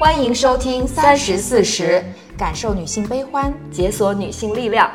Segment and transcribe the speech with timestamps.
[0.00, 2.00] 欢迎收听三十四十，
[2.36, 4.88] 感受女性悲欢，解锁女性力量。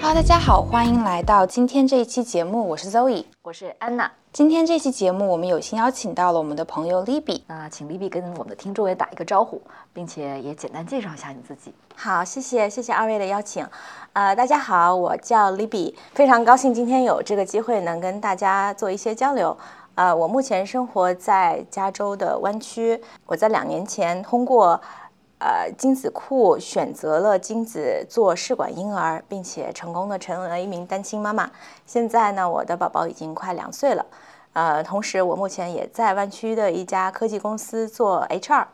[0.00, 4.10] Hello，大家好，欢迎来到今天这一期节目，我是 Zoe，我是安娜。
[4.32, 11.72] 今天这期节目，我们有幸邀请到了我们的朋友 Libby，那请 Libby 跟我们的听众也打一个招呼，并且也简单介绍一下你自己。
[11.94, 13.66] 好，谢谢谢谢二位的邀请。
[14.12, 19.56] 呃，大家好，我叫 Libby，非常高兴今天有这个机会能跟大家做一些交流。
[19.98, 24.80] 呃，我目前生活在加州的湾区，我在两年前通过
[25.40, 31.50] 呃精子库选择了精子做试管婴儿，并且成功的成为了一名单亲妈妈。
[31.84, 34.06] 现在呢，我的宝宝已经快两岁了。
[34.52, 38.66] 呃，同时我目前也在湾区的一家科技公司做 HR。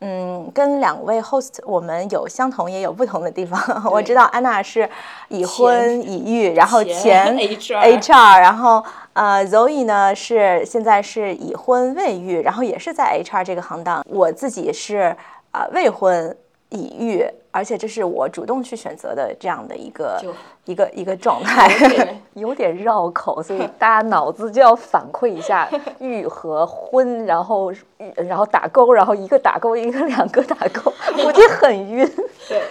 [0.00, 3.88] 嗯，跟两位 host 我们有相同也有不同的地方。
[3.90, 4.90] 我知道安娜是
[5.28, 8.84] 已婚已育，然后前 HR，然后
[9.16, 14.04] 呃 Zoe 呢是现在是已婚未育，然后也是在 HR 这个行当。
[14.08, 15.16] 我自己是
[15.50, 16.36] 啊未婚
[16.68, 17.26] 已育。
[17.56, 20.22] 而且这是我主动去选择的这样的一个
[20.66, 21.66] 一个一个状态，
[22.36, 25.66] 有点绕口，所以大家脑子就要反馈一下
[25.98, 27.72] 育和婚，然后
[28.14, 32.06] 然后打勾，然后一个打勾，一个两个打勾，估计很晕。
[32.46, 32.62] 对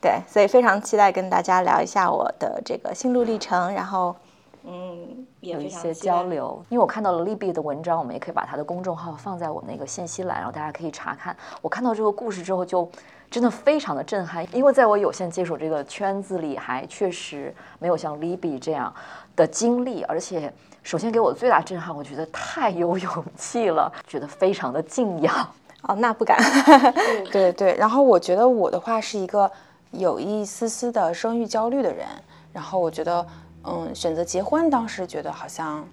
[0.00, 4.12] 对，所以非常期待跟大家聊一下我的这个心路历程，然后
[4.64, 6.64] 嗯，有一些交流。
[6.70, 11.36] 因为我看到了 Libby 的文章，我们也可以把他的公众号放在我们那个信息栏，然后大家可以查看。
[11.60, 12.90] 我看到这个故事之后就。
[13.32, 18.94] 真的非常的震撼，因为在我有限接触这个圈子里，还确实没有像 Libby 这样
[19.34, 20.02] 的经历。
[20.02, 25.34] 而且，首先给我最大震撼，我觉得太有勇气了，觉得非常的敬仰。
[25.84, 26.38] 哦，那不敢。
[27.32, 27.74] 对对。
[27.76, 29.50] 然后我觉得我的话是一个
[29.92, 32.06] 有一丝丝的生育焦虑的人。
[32.52, 33.26] 然后我觉得，
[33.64, 35.86] 嗯，选择结婚，当时觉得好像。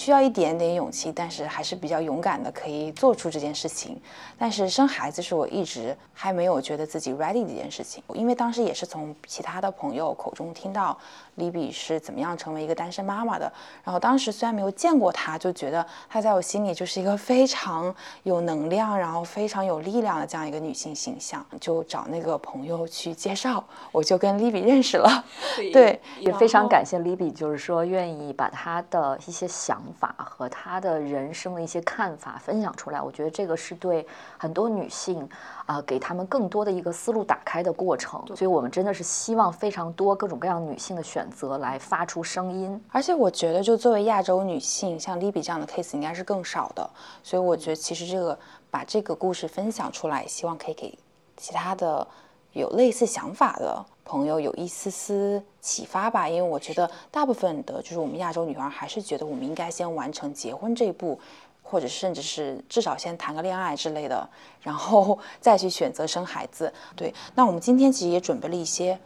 [0.00, 4.00] 需要一点点勇气，但是还是比较勇敢的，可以做出这件事情。
[4.38, 10.96] 但是生孩子是我一直还没有觉得自己 ready 的一件事情，因为当时也是从其他的朋友口中听到。
[11.36, 13.50] 李比是怎么样成为一个单身妈妈的？
[13.82, 17.94] 然后当时虽然没有见过她，就觉得她在我心里就是一个非常
[18.24, 21.42] 有能量，然后非常有力量的这样一个女性形象。
[21.58, 25.24] 就找那个朋友去介绍，我就跟 Libby 认识了。
[25.72, 33.00] 对，也非常感谢 liby，就是说愿意把她的一些想法和她的人生的一些看法分享出来。
[33.00, 34.06] 我觉得这个是对
[34.36, 35.26] 很多女性
[35.64, 38.22] 啊，给他们更多的一个思路打开的过程。
[38.36, 41.26] 所以我们真的是希望非常多各种各样女性的选。
[41.30, 46.90] 择来发出声音，而且我觉得，就作为亚洲女性，像 Libby 这样的 case 应该是更少的，
[47.22, 48.36] 所以我觉得其实这个
[48.68, 50.98] 把这个故事分享出来，希望可以给
[51.36, 52.06] 其他的
[52.52, 56.28] 有类似想法的朋友有一丝丝启发吧。
[56.28, 61.18] 因为我觉得大部分的，就是我们亚洲女孩还是觉得我们应该先完成结婚这一步，
[61.62, 64.28] 或者甚至是至少先谈个恋爱之类的，
[64.60, 66.72] 然后 再去选择生孩子。
[66.96, 68.98] 对，那我们今天其实也准备了一些。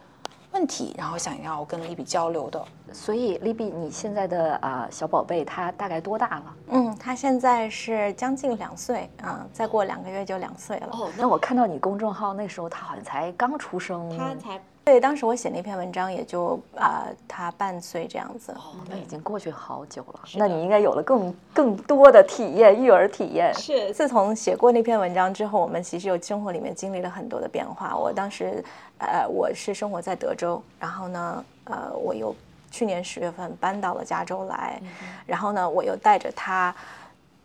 [0.51, 6.55] 问题，然后想要跟丽比交流的，所以丽比，你现在的啊小宝贝他大概多大了？
[6.69, 10.87] 嗯，他现在是将近两岁啊，再过两个月就两岁了。
[10.93, 14.57] 哦，那我看到你公众号那时候他好像才刚出生，他才。
[14.85, 18.51] 对，当时我写那篇文章，也就啊，他半岁这样子。
[18.51, 20.19] 哦，那已经过去好久了。
[20.35, 23.51] 那你应该有了更更多的体验，育儿体验。
[23.55, 27.97] 是，自从写过那篇文章之后，我们其实有生活里面经历了很多的变化。
[27.97, 28.63] 我当时，
[28.99, 32.35] 呃，我是生活在德州，然后呢，呃，我又
[32.69, 34.79] 去年十月份搬到了加州来，
[35.25, 36.73] 然后呢，我又带着他。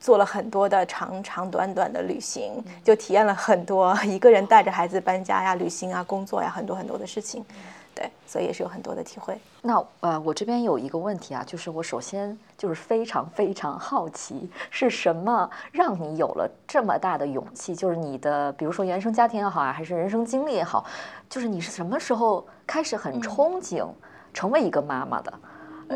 [0.01, 7.45] 做了很多的长长短短的旅行，就体验了很多一个人带着孩子搬家呀、旅行啊、工作呀，很多很多的事情。
[7.93, 9.39] 对，所以也是有很多的体会。
[9.61, 17.75] 那呃，我这边有一个问题啊，就是我首先就是非常非常好奇，是什么让你有了这么大的勇气？
[17.75, 20.87] 就是你的，比如说原生家庭也好啊，还是人生经历也好，
[21.29, 23.87] 就是你是什么时候开始很憧憬
[24.33, 25.33] 成为一个妈妈的？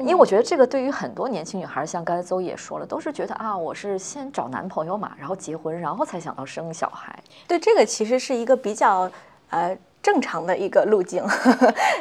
[0.01, 7.17] 因为我觉得这个对于很多年轻女孩，像刚才邹也说了，都是觉得啊，我是先找男朋友嘛，然后结婚，然后才想到生小孩。
[7.47, 9.09] 对，这个其实是一个比较
[9.51, 11.23] 呃正常的一个路径，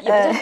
[0.05, 0.33] 呃，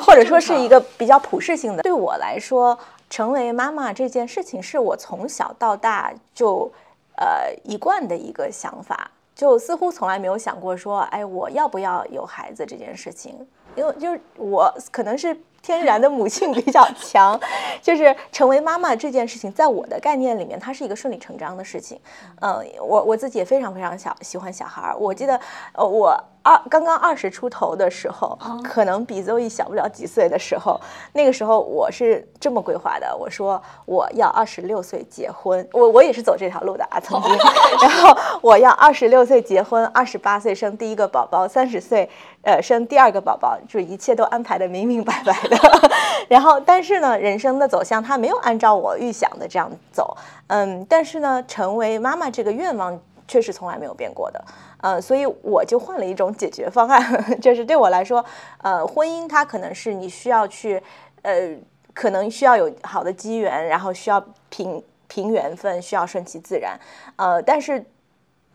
[0.00, 1.82] 或者说是一个比较普适性的。
[1.84, 2.76] 对我来说，
[3.08, 6.70] 成为妈妈这件事情是我从小到大就
[7.16, 13.46] 呃一贯的一个想法，就似乎从来没有想过说，哎，我要不要有孩子这件事情。
[13.76, 17.38] 因为就是我可能是天然的母性比较强，
[17.82, 22.00] 就是成为妈妈这件事情，在我的概念里面，它是一个顺理成章的事情。
[22.40, 24.96] 嗯，我我自己也非常非常小喜欢小孩儿。
[24.96, 25.38] 我记得，
[25.72, 26.18] 呃，我。
[26.48, 30.80] 二刚刚二十出头的时候，可能比 Zoe 小不了几岁的时候，
[31.12, 37.30] 那个时候我是这么规划的，我说我要二十六岁结婚，我我也是走这条路的啊，曾经，
[37.82, 42.08] 然后我要二十六岁结婚，二十八岁生第一个宝宝，三十岁
[42.42, 45.58] 呃生第二个宝宝，就一切都安排的明明白白的。
[46.30, 50.16] 然后，但是呢，人生的走向它没有按照我预想的这样走，
[50.46, 52.98] 嗯，但是呢，成为妈妈这个愿望
[53.28, 54.44] 确实从来没有变过的。
[54.80, 58.24] 呃，所以我就换了一种解决方案，就是对我来说，
[58.62, 60.82] 呃，婚姻它可能是你需要去，
[61.22, 61.54] 呃，
[61.94, 66.78] 可能需要有好的机缘，然后需要凭凭缘分，需要顺其自然，
[67.16, 67.84] 呃，但是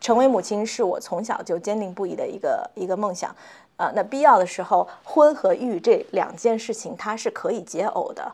[0.00, 3.34] 成为母亲是我从小就坚定不移的一个一个梦想，
[3.76, 8.32] 呃，那必要的时候，婚和育这两件事情它是可以解耦的。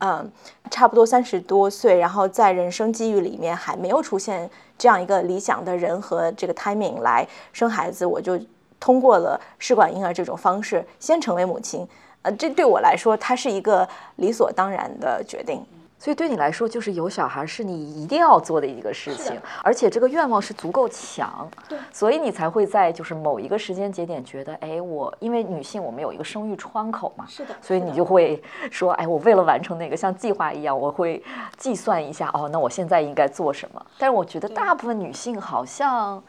[0.00, 0.30] 嗯，
[0.70, 8.38] 差不多三十多岁，然后在人生机遇里面还没有出现这样一个理想的人和这个 timing 来生孩子，我就
[8.78, 11.86] 通过了试管婴儿这种方式先成为母亲。
[12.22, 15.64] 呃，这对我来说，它是一个理所当然的决定。
[16.04, 31.22] 所以对你来说，就是有小孩是你一定要做的一个事情，而且这个愿望是足够强，对，所以你才会在就是某一个时间节点觉得，哎，我因为女性我们有一个生育窗口嘛，是的，所以你就会说，哎，我为了完成那个像计划一样，我会
[31.56, 33.86] 计算一下，哦，那我现在应该做什么？
[33.98, 36.22] 但是我觉得大部分女性好像，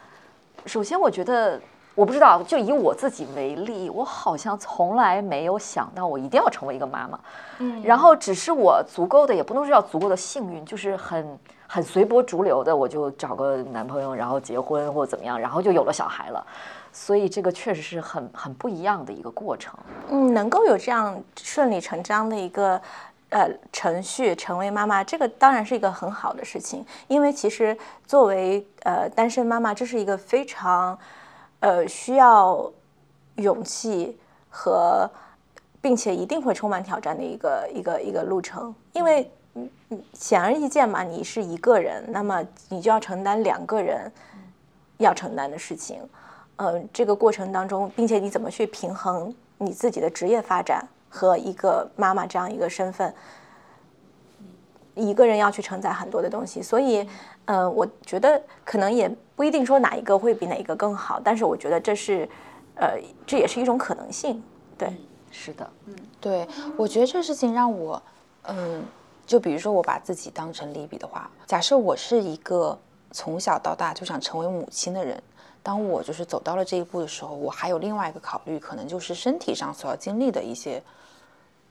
[0.65, 1.59] 首先我觉得。
[1.95, 7.17] 我不知道，就以我自己为例，我好像从来没有想到我一定要成为一个妈妈。
[7.59, 16.45] 嗯，然后只是我足够的，也不能说叫足够的幸运，就是很很随波逐流的，我就找个男朋友，然后结婚或者怎么样，然后就有了小孩了。
[16.91, 19.73] 所以这个确实是很很不一样的一个过程。
[20.09, 22.79] 嗯，能够有这样顺理成章的一个
[23.29, 30.97] 呃程序成为妈妈，这个当然是一个很好的事情，因为其实作为呃单身妈妈，这是一个非常。
[31.65, 32.71] 呃，需要
[33.37, 34.15] 勇气
[34.51, 35.09] 和，
[35.81, 39.31] 并且一定会充满挑战的一个一个一个路程，因为
[40.13, 44.11] 显而易见嘛，你是一个人，那么你就要承担两个人
[44.97, 46.07] 要承担的事情。
[46.57, 53.11] 呃，这个过程当中，并且你怎么去平衡你自己的职业发展和一个妈妈这样一个身份？
[54.93, 57.05] 一个人要去承载很多的东西，所以，
[57.45, 62.27] 呃，我觉得可能也不一定说哪一个会比哪一个更好，但是我觉得这是，
[62.75, 64.41] 呃，这也是一种可能性。
[64.77, 64.91] 对，
[65.31, 68.01] 是的，嗯，对，我觉得这事情让我，
[68.43, 68.83] 嗯，
[69.25, 72.77] 就比如说我把自己当成利比的话，假设我是一个
[73.11, 75.21] 从小到大就想成为母亲的人，
[75.61, 80.81] 当我就是走到了这一步的时候，我还有另外一个考虑，可能就是身体上所要经历的一些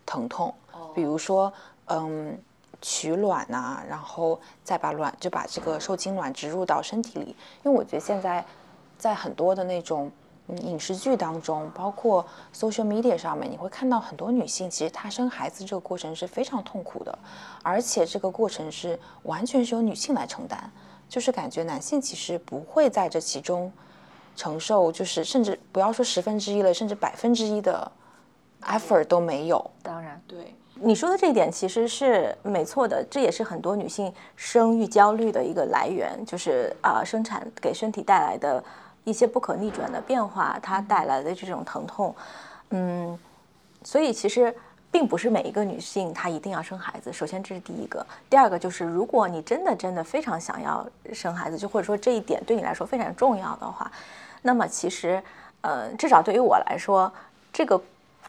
[0.06, 0.54] 疼痛，
[0.94, 1.52] 比如说，
[1.86, 2.38] 嗯。
[2.86, 7.34] 取卵呐，然后再把卵就把这个受精卵植入到身体里。
[7.62, 8.44] 因为我觉得现在
[8.98, 10.12] 在很多的那种
[10.48, 12.22] 影视剧当中，包括
[12.54, 17.18] social media 上面，你会看到很多女性，其实她生孩子这个过程是非常痛苦的，
[17.62, 20.70] 而且这个过程是完全是由女性来承担，
[21.08, 23.72] 就是感觉男性其实不会在这其中
[24.36, 27.90] 承受，就是甚至不要说十分之一了，甚至百分之一的
[28.60, 29.70] effort 都没有。
[29.82, 30.54] 当然，对。
[30.80, 38.62] 你说的这一点其实是没错的，这也是很多女性生育焦虑的一个来源，就是啊，生产给身体带来的
[39.04, 42.14] 一些不可逆转的变化，它带来的这种疼痛，
[42.70, 43.16] 嗯，
[43.84, 44.52] 所以其实
[44.90, 47.12] 并不是每一个女性她一定要生孩子。
[47.12, 53.90] 首先这是第一个，第二个就是如果你真的真的非常想要生孩子，就或者说这一点对你来说非常重要的话，
[54.42, 55.22] 那么其实
[55.60, 57.10] 呃，至少对于我来说，
[57.52, 57.80] 这个。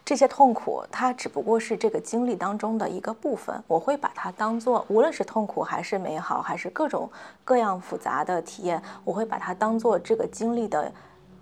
[0.05, 3.59] 这些痛苦，它只不过是这个经历当中的一个部分。
[3.65, 7.09] 我会把它当做，无论是痛苦还是美好，还是各种
[7.43, 10.91] 各样复杂的体验，我会把它当做这个经历的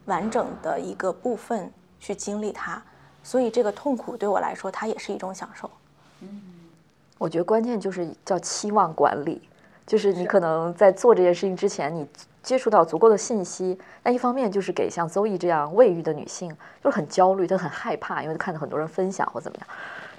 [0.05, 2.81] 完整的一个部分去经历它。
[3.21, 5.69] 所以，这个痛苦对我来说，它也是一种享受。
[6.21, 6.41] 嗯，
[7.17, 9.41] 我觉得关键就是叫期望管理，
[9.85, 12.07] 就是你可能在做这件事情之前，你。
[12.43, 19.67] 接触到足够的信息，那一方面就是给像邹毅这样未育的女性，就是很焦虑，她很害怕，因为看到很多人分享或怎么样。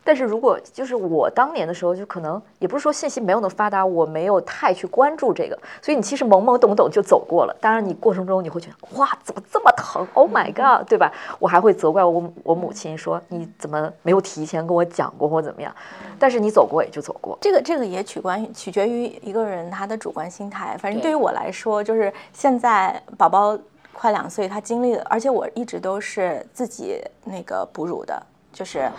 [0.04, 7.56] 但是如果就是我当年的时候，就可能也不是说信息没有那么发达，我没有太去关注这个，所以你其实懵懵懂懂就走过了。
[7.58, 11.10] 当然，你过程中你会觉得哇，怎么这么疼？Oh my god，对吧？
[11.38, 15.74] 我还会责怪我我母亲说你怎么没有提前跟我讲过或怎么样？
[16.18, 17.38] 但是你走过也就走过。
[17.40, 20.76] 这个这个也取关取决于一个人他的主观心态。
[20.76, 23.58] 反正对于我来说，就是现在宝宝
[23.94, 28.90] 快两岁，他经历了，而且我一直都是自己那个哺乳的，就是。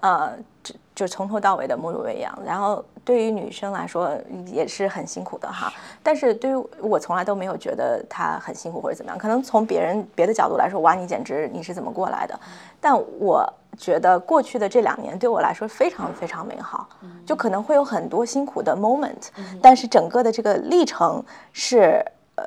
[0.00, 4.10] 呃，这就从头到尾的母乳喂养，然后对于女生来说
[4.46, 5.72] 也是很辛苦的哈。
[6.02, 12.38] 但是对于我从来都没有觉得她很辛苦或者怎么样，可能从别人别的角度来说，哇，你简直你是怎么过来的？
[12.80, 16.88] 但我觉得过去的这两年对我来说非常非常美好，
[17.26, 19.28] 就可能会有很多辛苦的 moment，
[19.62, 22.04] 但是整个的这个历程是
[22.36, 22.44] 呃。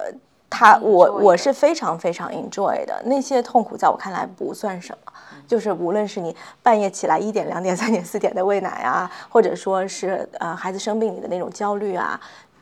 [0.53, 5.13] 他我我是非常非常 enjoy 的，那些痛苦在我看来不算什么，
[5.51, 12.17] 就是无论是你半夜起来一点、两点、三点、四点的喂奶啊，或者说是呃孩子生病你的那种焦虑啊，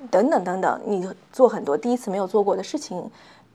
[0.09, 3.07] 等等等等，你做很多第一次没有做过的事情，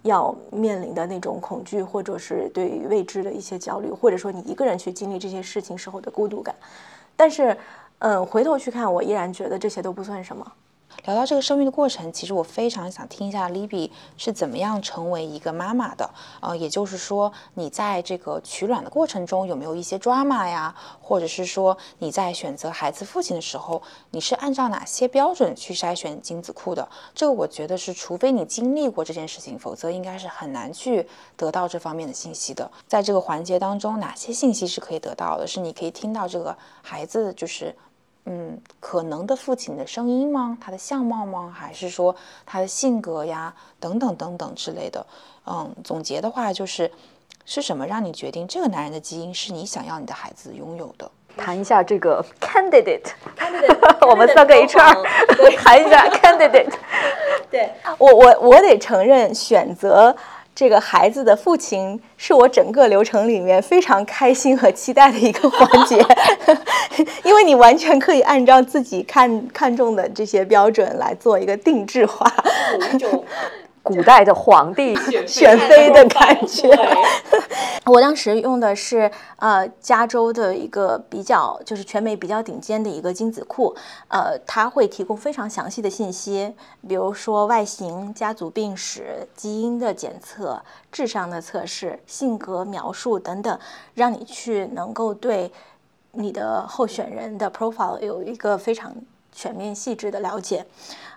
[0.02, 6.54] 要面临的那种恐惧，或者是对于未知的一些焦虑，或者说你一个人去经历这些事情时候的孤独感，
[7.16, 7.56] 但是
[7.98, 10.46] 嗯，回头去看，我依然觉得这些都不算什么。
[11.04, 16.08] 聊到这个生育的过程，其实我非常想听一下 Libby 是怎么样成为一个妈妈的。
[16.40, 20.74] 呃，也就是说，你在这个取卵的过程中有没有一些 drama 呀？
[21.00, 26.88] 或者是说你在选择孩子父亲的时候，你是按照哪些标准去筛选精子库的？
[27.14, 32.70] 这个我觉得是，除非你经历过这件事情，否则应该是很难去得到这方面的信息的。
[32.86, 35.46] 在这个环节当中，哪些信息是可以得到的？
[35.46, 37.74] 是你可以听到这个孩子就是。
[38.26, 40.56] 嗯，可能的父亲的声音吗？
[40.60, 41.54] 他的相貌吗？
[41.54, 42.14] 还是说
[42.46, 43.54] 他的性格呀？
[43.78, 45.06] 等等等等之类的。
[45.46, 46.90] 嗯，总结的话就是，
[47.44, 51.10] 是什么让你决定这个男人的基因是你想要你的孩子拥有的？
[51.36, 53.10] 谈一下这个 candidate，
[54.08, 56.72] 我们三个 HR 谈一下 candidate。
[57.50, 60.16] 对我，我我得承认选择。
[60.54, 65.96] 这个孩子的父亲是我整个流程里面非常开心和期待的一个环节，
[67.24, 72.32] 因为你完全可以按照自己看看中的这些标准来做一个定制化。
[73.84, 74.96] 古代的皇帝
[75.28, 76.68] 选妃的感觉。
[77.84, 83.76] 我当时用的是呃加州的一个比较，就是全美比较顶尖的一个精子库，
[84.08, 86.54] 呃，它会提供非常详细的信息，
[86.88, 93.58] 比如说外形、家族病史、基因的检测、智商的测试、性格描述等等，
[93.92, 95.52] 让你去能够对
[96.12, 98.94] 你的候选人的 profile 有一个非常
[99.30, 100.64] 全面细致的了解。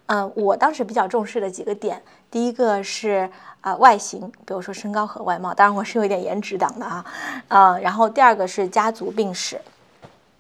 [0.07, 7.05] 嗯，我当时比较重视的几个点，第一个是啊外形，比如说身高和外貌，当然我是有一点颜值党的啊，
[7.49, 9.59] 呃，然后第二个是家族病史，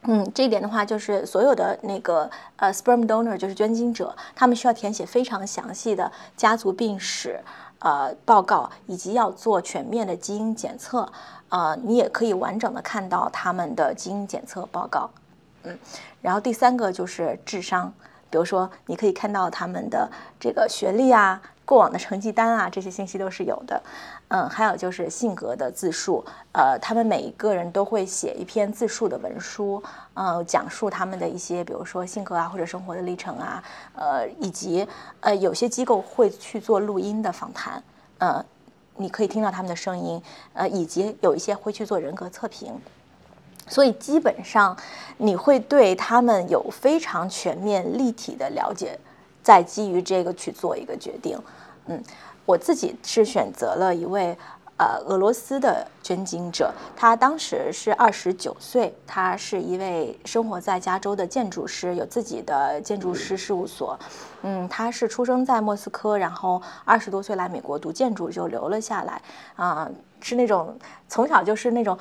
[0.03, 7.37] 嗯，这一点的话就是所有的那个呃 sperm donor 就是捐精者，他们需要填写非常详细的家族病史
[7.79, 11.11] 呃报告，以及要做全面的基因检测，
[11.49, 15.09] 呃，你也可以完整的看到他们的基因检测报告，
[15.63, 15.77] 嗯，
[16.21, 17.93] 然后第三个就是智商。
[18.29, 23.81] 比如说，你可以看到他们的这个学历啊、过往的成绩单啊，这些信息都是有的。
[24.29, 29.81] 嗯，还有就是性格的自述，呃，他们每一个人都会写一篇自述的文书，
[30.13, 33.63] 呃，讲述他们的一些，比如说性格啊或者生活的历程啊，
[33.95, 34.85] 呃，以及
[35.21, 37.81] 呃，有些机构会去做录音的访谈，
[38.17, 38.43] 呃，
[38.97, 42.77] 你可以听到他们的声音，呃，以及有一些会去做人格测评。
[43.67, 44.75] 所以基本上，
[45.17, 48.97] 你会对他们有非常全面、立体的了解，
[49.43, 51.37] 再基于这个去做一个决定。
[51.87, 52.01] 嗯，
[52.45, 54.37] 我自己是选择了一位
[54.77, 63.99] 呃俄罗斯的捐精者，他当时是二十九岁，他是一位生活在加州的建筑师，有自己的建筑师事务所。
[64.43, 69.21] 嗯，他是出生在莫斯科，然后二十多岁来美国读建筑就留了下来。
[69.55, 69.89] 啊，
[70.21, 70.77] 是那种
[71.09, 71.97] 从小就是那种。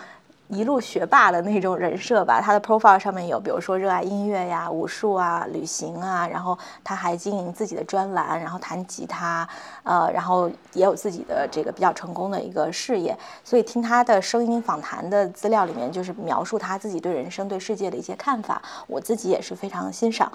[0.48, 9.48] 一路学霸的那种人设吧，他的 profile 上面有，比如说热爱音乐呀、武术啊、旅行啊，然后他还经营自己的专栏，然后弹吉他，
[9.82, 13.16] 呃，然后也有自己的这个比较成功的一个事业。
[13.42, 20.30] 所以听他的声音访谈的资料里面，就是描述他自己对人生、对世界的一些看法，我自己也是非常欣赏。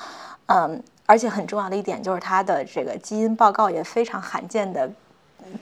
[0.47, 4.89] 嗯，而且很重要的一点就是他的这个基因报告也非常罕见的。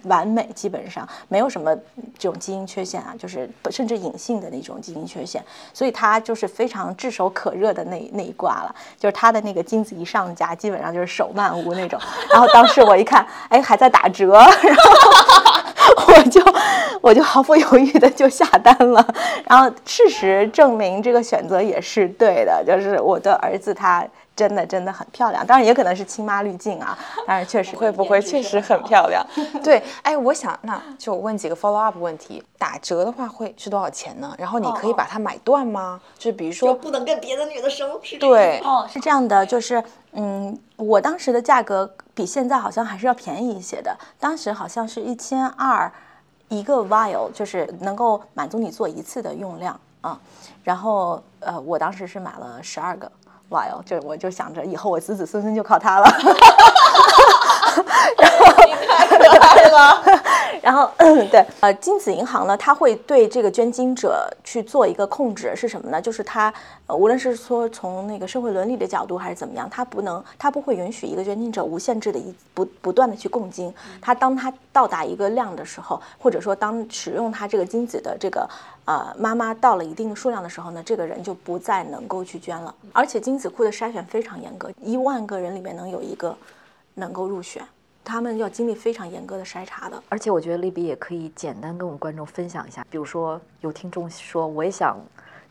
[0.04, 1.76] 完美，基本上没有什么
[2.18, 5.44] 这种基因缺陷啊，就是甚至隐性的那种基因缺陷，
[5.74, 12.00] 所以他就是非常炙手可热的那那一挂了，就是他的那个精子一上架，基本上就是手慢无那种。
[12.32, 14.76] 然后当时我一看，哎，还在打折， 然
[15.98, 16.42] 后我就
[17.02, 19.06] 我就毫不犹豫的就下单了。
[19.46, 24.06] 然后事实证明，这个选择也是对的，就是我的儿子他。
[24.40, 29.22] 真的真的很漂亮，当然也可能是亲妈滤镜啊， 但是确实会不会确实很漂亮？
[29.62, 34.34] 对，哎，我想那就问几个 follow up 问题，打折的话会是多少钱呢？
[34.38, 36.00] 然后你可以把它买断吗？
[36.18, 45.92] 就是比如说不能跟别的女的生，对，哦，是这样的，就是嗯，我当时的价格比现在好像还是要便宜一些的，当时好像是一千二
[46.48, 49.78] 一个 vial，就是能够满足你做一次的用量。
[50.00, 50.18] 啊。
[50.64, 53.12] 然后呃，我当时是买了十二个
[53.50, 56.06] 哇哦就我就想着以后我子子孙孙就靠他了。
[58.18, 60.24] 然后你太可爱了。
[60.62, 60.92] 然后，
[61.32, 66.02] 对，呃，精子银行呢，它会对这个捐精者去做一个控制，是什么呢？
[66.02, 66.54] 就是它，
[66.88, 73.74] 呃，无论是说从那个社会伦理的角度还是怎么样，它不能，它不会允许一个捐精者无限制的一不不断的去供精。
[74.02, 78.48] 它当它到达一个量的时候，或者说当使用它这个精子的这个
[78.86, 82.74] 呃妈妈到了一定的数量的时候呢，这个人就不再能够去捐了。
[82.92, 86.36] 而且精子库的筛选非常严格，一万个人里面能有一个
[86.96, 87.64] 能够入选。
[88.10, 95.00] 他们要经历非常严格的筛查的，而且我觉得利比也可以简单跟我们观众分享一下，比如说有听众说我也想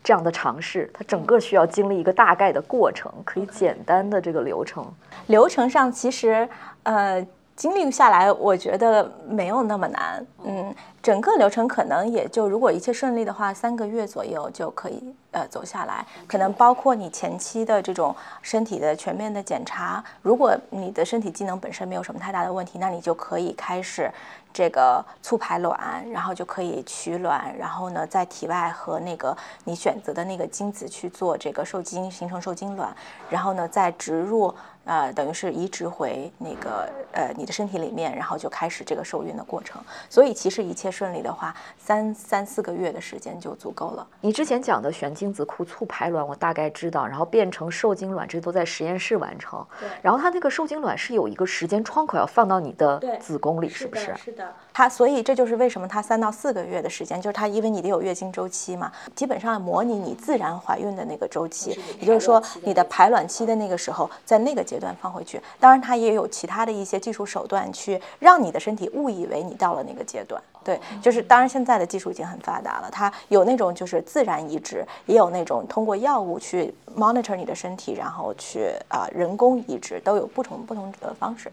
[0.03, 4.85] 这样的尝试，它整个需要经历一个大概的过程，可以简单的这个流程。
[5.27, 6.47] 流程上其实
[6.83, 7.25] 呃
[7.59, 10.73] 经历下来，我觉得没有那么难，嗯。
[11.01, 15.01] 整个流程可能也就，如果一切顺利的话，三个月左右就可以
[15.31, 16.05] 呃走下来。
[16.27, 24.11] 可能包括你前期的这种身体的全面的检查，如果你的身体机能本身没有什么太大的问题，那你就可以开始
[24.53, 32.93] 这个促排卵，然后就可以取卵，然后呢在体外和那个你选择的那个精子去做这个受精，形成受精卵，
[33.29, 34.53] 然后呢再植入。
[34.89, 39.79] 呃，等于是移植回那个呃你的身体里面，然后就开始这个受孕的过程。
[40.09, 44.07] 所以其实一切顺利的话，三三四个月的时间就足够了。
[44.19, 49.63] 你之前讲的选精子库促排卵，我大概知道，然后变成受精卵，这都在实验室完成。
[49.79, 49.87] 对。
[50.01, 54.15] 然后它那个受精卵是有一个时间窗口要放到你的子宫里，是不是？
[54.17, 54.51] 是的。
[54.73, 64.78] 它所以这就是为什么它三到四个月的时间，就是它因为你得有月经周期嘛，基本上模拟你自然怀孕的那个周期，也就是说你的排卵期的那个时候，在那个阶。
[64.79, 70.41] 段放回去，当然它也有其他的一些技术手段去让你的身体误以为你到了那个阶段。
[70.63, 81.51] 对，就是当然现在的技术已经很发达了，它有那种就是自然移植，也有那种通过药物去 monitor 你的身体，然后去啊人工移植，都有不同不同的方式。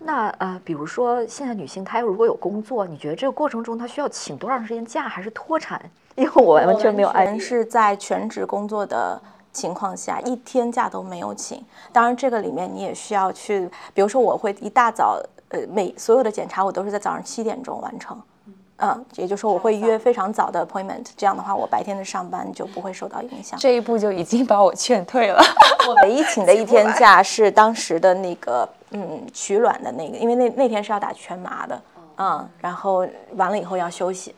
[0.00, 5.80] 那呃，比如说现在女性她如果有工作，你觉得这个过程中她需要请多长时间假，还是脱产？
[6.14, 9.20] 因为我完全没有爱是在全职工作的。
[9.58, 11.60] 情况下一天假都没有请，
[11.92, 18.16] 当然这个里面你也需要去，比如说我会一大早，呃，每所有的检查我都是在早上七点钟完成，
[18.76, 23.58] 嗯，也就是说我会约非常早的 appointment，这样的话我白天的上班就不会受到影响。
[23.58, 25.42] 这一步就已经把我劝退了。
[25.88, 31.82] 我唯一请的一天假是当时的那个，嗯，取卵的那个，因为那那天是要打全麻的，
[32.18, 34.34] 嗯，然后完了以后要休息。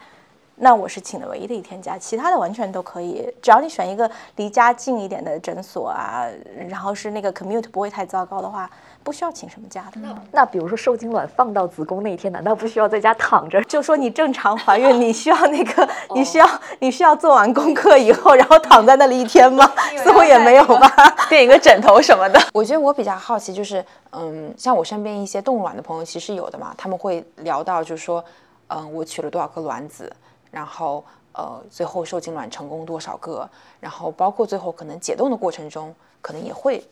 [0.62, 6.27] 那我是请的唯一的一天假，其他的完全都可以，只要你选一个离家近一点的诊所啊，
[6.68, 8.70] 然后是那个 commute 不会太糟糕的话，
[9.03, 10.01] 不需要请什么假的。
[10.33, 13.59] 那比如说受精卵放到子宫那一天，难道不需要在家躺着？
[13.64, 16.46] 就说你正常怀孕，你需要那个， 你需要
[16.79, 19.66] 你需要做完功课以后，然后躺在那里一天吗？
[20.05, 20.88] 似乎也没有吧，
[21.31, 22.38] 垫一个枕头什么的。
[22.53, 28.23] 我觉得我比较好奇，就是嗯，像我身边一些冻卵的朋友，其实有的嘛，他们会聊到，就是说，
[28.68, 30.12] 嗯，我取了多少颗卵子。
[30.50, 33.48] 然后，呃，最后受精卵成功多少个？
[33.78, 36.84] 然后包括最后可能解冻的过程中，可能也会，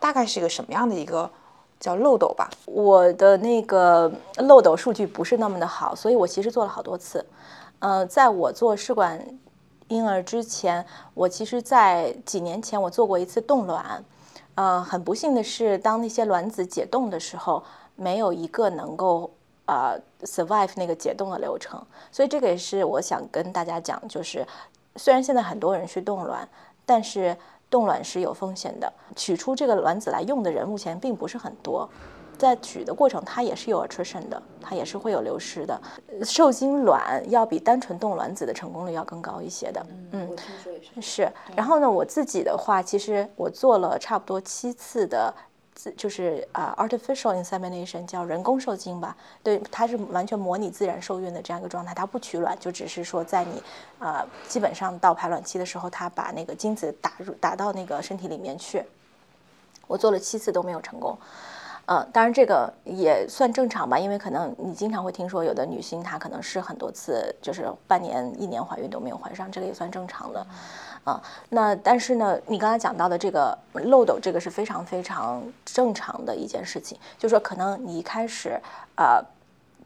[0.00, 1.30] 大概是一个什么样的一个
[1.78, 2.48] 叫漏斗吧？
[2.64, 7.24] 我的那个漏斗数据不是那么的好，所以我其实做了好多次。
[7.80, 9.22] 呃，在我做试管
[9.88, 14.02] 婴儿之前，我其实在几年前我做过一次冻卵。
[14.54, 17.62] 呃，很不幸的是，当那些卵子解冻的时候，
[17.96, 19.30] 没有一个能够。
[19.66, 24.46] 呃，survive 那个解冻的流程，所以这个也是我想跟大家讲，就是
[24.96, 26.46] 虽然现在很多人去冻卵，
[26.84, 27.34] 但是
[27.70, 28.92] 冻卵是有风险的。
[29.16, 31.88] 取出这个卵子来用的人目前并不是很多，
[32.36, 35.80] 在取的过程它也是有 attrition 的，它也是会有流失的。
[36.22, 39.86] 受精卵要比单纯冻卵子的成功率要更高一些的。
[40.12, 40.36] 嗯。
[41.00, 45.34] 是，然后呢，我自己的话，其实我做了差不多七次的。
[45.74, 53.62] 自就是啊，artificial insemination 叫人工受精吧，对，它是完全模拟自然受孕的这样一个状态，它不取卵，就只是说在你
[53.98, 58.84] 啊，基本上到排卵期的时候，它把那个精子打入打到那个身体里面去。
[59.86, 61.18] 我做了七次都没有成功，
[61.86, 70.46] 呃，当然这个也算正常吧，因为可能你经常会听说有的女性她可能是很多次就是半年一年怀孕都没有怀上，这个也算正常的。
[71.04, 76.98] 啊，那但是呢，你刚才讲到的这个漏斗，这个是非常非常正常的一件事情。
[77.18, 78.58] 就是说可能你一开始，
[78.96, 79.22] 呃，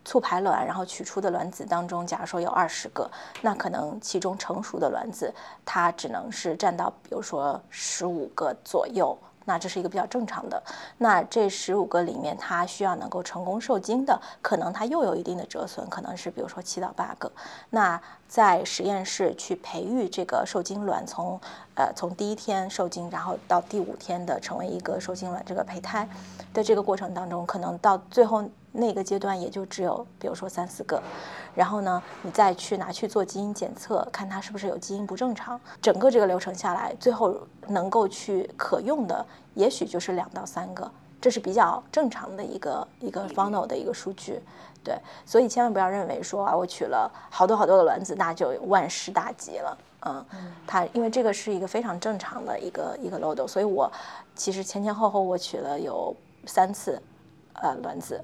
[0.05, 3.11] 促排卵，然后取出的卵子当中，假如说有二十个，
[3.43, 9.17] 那可能其中成熟的卵子它只能是占到，比如说十五个左右。
[9.49, 10.63] 那这是一个比较正常的。
[10.99, 17.33] 那这十五个里面，它需要能够成功受精的，可能它又有一定的折损，可能是比如说七到八个。
[17.71, 21.41] 那在实验室去培育这个受精卵，从
[21.75, 26.07] 呃从第一天受精，然后到第五天的成为一个受精卵这个胚胎
[26.53, 31.03] 的这个过程当中，可能到最后那个阶段也就只有比如说三四个。
[31.55, 35.61] 然后呢，你再去拿去做基因检测，看它是不是有基因不正常。
[35.83, 40.89] 整个这个流程下来，最后能够去可用的，也许就是两到三个，
[41.21, 44.41] 这是比较正常的一个一个 funnel 的一个数据。
[44.85, 49.79] 对，所以千万不要认为说啊，我取了好多好多的卵子，那就万事大吉了。
[50.07, 50.25] 嗯，
[50.65, 53.91] 它因为这个是一个非常正常的一个一个漏斗，所以我
[54.37, 56.15] 其实前前后后我取了有
[56.47, 57.03] 三次，
[57.55, 58.23] 呃，卵子。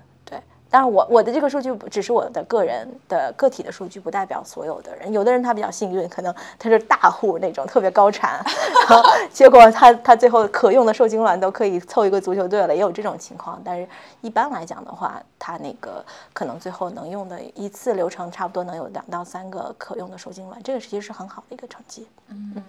[0.74, 5.12] 当然，我我的这个数据只是我的个人的个体的数据，不代表所有的人。
[5.12, 8.44] 有的人他比较幸运，可能他是大户那种特别高产，
[9.32, 13.62] 结果他他最后可用的受精卵都可以凑一个足球队了，也有这种情况。
[13.64, 13.86] 但是
[14.20, 22.08] 一般来讲的话，他那个可能最后能用的一次流程差不多能有两到三个可用的受精卵，这个其实是很好的一个成绩。
[22.30, 22.60] 嗯，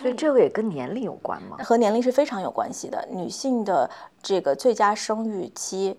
[0.00, 1.58] 所以这个也跟年龄有关吗？
[1.62, 3.06] 和年龄是非常有关系的。
[3.08, 3.88] 女性的
[4.20, 5.96] 这个最佳生育期。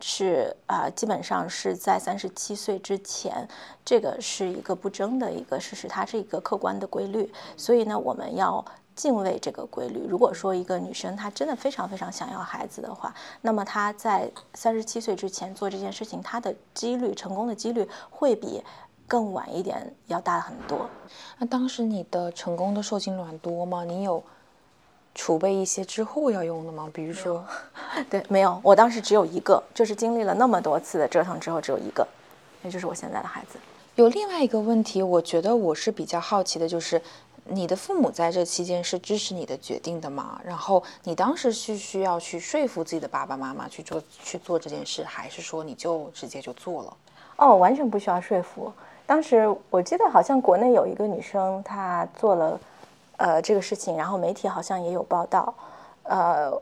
[0.00, 3.48] 是啊，基本上是在三十七岁之前，
[3.84, 7.32] 这个是一个不争的一个事实，它是一个客观的规律。
[7.56, 10.06] 所以呢，我们要敬畏这个规律。
[10.06, 18.62] 如果说一个女生她真的非常非常想要孩子的话，那么她在三十七岁之前做这件事情，她的几率成功的几率会比
[19.06, 20.88] 更晚一点要大很多。
[21.38, 23.84] 那当时你的成功的受精卵多吗？
[23.84, 24.22] 你有？
[25.16, 26.88] 储备一些之后要用的吗？
[26.92, 27.42] 比如说，
[28.10, 32.06] 对，没有，我当时只有一个，就是经历了那么多次的折腾之后，只有一个，
[32.60, 33.58] 那就是我现在的孩子。
[33.94, 37.00] 有另外一个问题，我觉得我是比较好奇的，就是
[37.46, 40.38] 你的父母在这期间是支持你的决定的吗？
[40.44, 46.96] 然后你当时是需要去说服自己的爸爸妈妈去做去做这件事，还是说你就直接就做了？
[47.36, 48.70] 哦，完全不需要说服。
[49.06, 52.60] 当时我记得好像国内有一个女生，她做了。
[53.16, 55.52] 呃，这个事情，然后媒体好像也有报道，
[56.02, 56.52] 呃，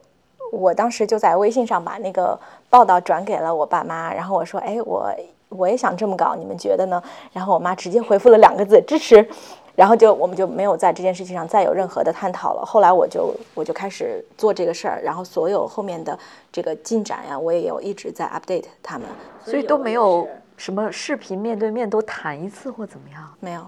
[0.52, 2.38] 我当时就在微信上把那个
[2.70, 5.12] 报道转给了我爸妈，然后我说，哎，我
[5.48, 7.02] 我也想这么搞，你们觉得呢？
[7.32, 9.26] 然后我妈直接回复了两个字，支持，
[9.74, 12.64] 然后就我们就没有在这件事情上再有任何的探讨了。
[12.64, 16.16] 后来我就我就开始做这个事儿，然后所有后面的
[16.52, 19.08] 这个进展呀，我也有一直在 update 他们，
[19.44, 23.62] 所以都没有什么视频面对面都谈一次或怎么样，没有。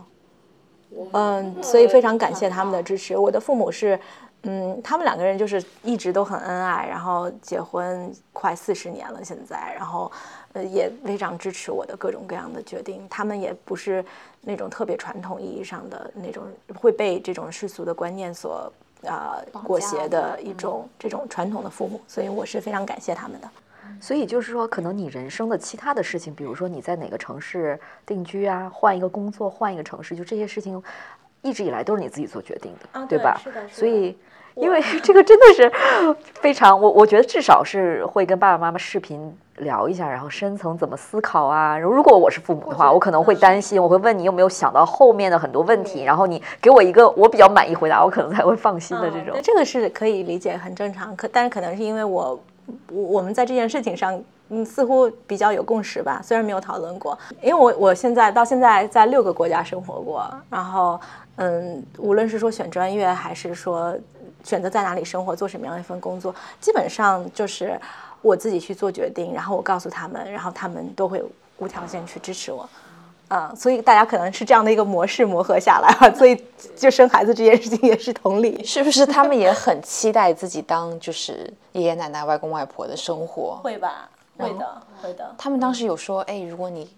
[1.12, 3.16] 嗯，所以非常感谢他们的支持。
[3.16, 3.98] 我的父母是，
[4.42, 10.10] 嗯，他们两个人就是一直都很恩爱，然后结婚快四十年了，现在，然后，
[10.52, 13.06] 呃，也非常支持我的各种各样的决定。
[13.10, 14.04] 他们也不是
[14.40, 16.44] 那种特别传统意义上的那种
[16.74, 18.72] 会被这种世俗的观念所
[19.06, 23.48] 啊裹挟的一种这种传统的父母，所以我是非常感谢他们的。
[24.00, 30.82] 所以就是说，可能你人生的其他的事情，比如说你在哪个城市定居啊，换一个工作，换一个城市，就这些事情，
[31.42, 33.40] 一直以来都是你自己做决定的，对吧？
[33.42, 33.66] 是的。
[33.68, 34.16] 所以，
[34.54, 41.78] 因为这个真的是非常，我我觉得至少是会跟爸爸妈妈视频聊一下，然后深层怎么思考啊。
[41.78, 49.38] 如果我是父母的话，我可能会担心，我会问你有没有想到后面的很多问题，然后你给我一个我比较满意回答，我可能才会放心的这种。
[49.42, 51.14] 这个是可以理解，很正常。
[51.16, 52.38] 可但是可能是因为我。
[52.90, 57.18] 我我们在这件事情上，嗯，似乎比较有共识吧，虽然没有讨论过。
[57.42, 61.00] 因为我我现在到现在在六个国家生活过，然后，
[61.36, 63.96] 嗯，无论是说选专业，还是说
[64.44, 67.78] 选择在哪里生活，做什么样的一份工作，基本上就是
[68.22, 71.22] 我自己去做决定，然后我告诉他们，然后他们都会
[71.58, 72.68] 无条件去支持我。
[73.28, 76.40] 啊，所以大家可能是这样的一个模式磨合下来啊，所以
[76.76, 79.04] 就生孩子这件事情也是同理，是不是？
[79.04, 84.08] 他们也很期待自己当就是爷爷奶奶、外公外婆的生活， 会吧？
[84.38, 85.34] 会的，会的。
[85.36, 86.88] 他们当时有说，哎，如果你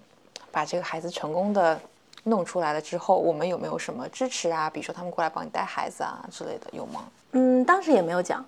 [0.53, 1.81] 把这个孩子成功的
[2.25, 4.69] 弄出来了之后，我们有没有什么支持啊？
[4.69, 7.05] 比如说他们过来帮你带孩子啊之类的，有吗？
[7.33, 8.45] 嗯，当时也没有讲。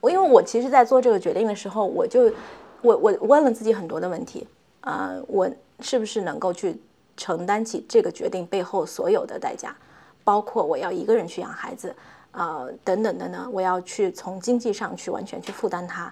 [0.00, 2.32] 我因为我其实，在做这个决定的时候，我就
[2.80, 4.46] 我我问了自己很多的问题
[4.80, 5.46] 啊，我
[5.80, 6.80] 是不是能够去。
[7.20, 9.76] 承担起这个决定背后所有的代价，
[10.24, 11.94] 包括我要一个人去养孩子，
[12.32, 16.10] 呃，等等等等，我要去从经济上去完全去负担他，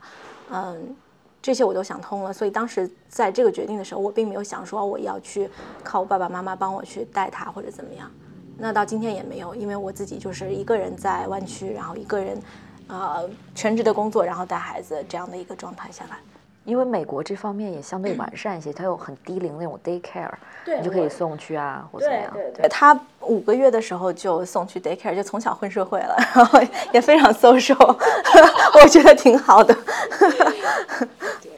[0.50, 0.94] 嗯，
[1.40, 2.30] 这些我都想通了。
[2.30, 5.48] 所以当时在这个决定的时候，我并没有想说我要去
[5.82, 8.10] 靠我爸爸妈妈帮我去带他或者怎么样。
[8.58, 12.38] 那到今天也没有，因为我自己就是一个人在湾区，然后一个人，
[12.88, 16.18] 呃，全职的工作，然后带孩子这样的一个状态下来。
[16.68, 20.30] 因为美国这方面也相对完善一些，它有很低龄那种 daycare，
[20.66, 22.30] 你就可以送去啊，或怎么样。
[22.34, 26.60] 对对，他五个月的时候就送去 daycare，就从小混社会了，然后
[26.92, 27.74] 也非常 social，
[28.82, 29.74] 我觉得挺好的。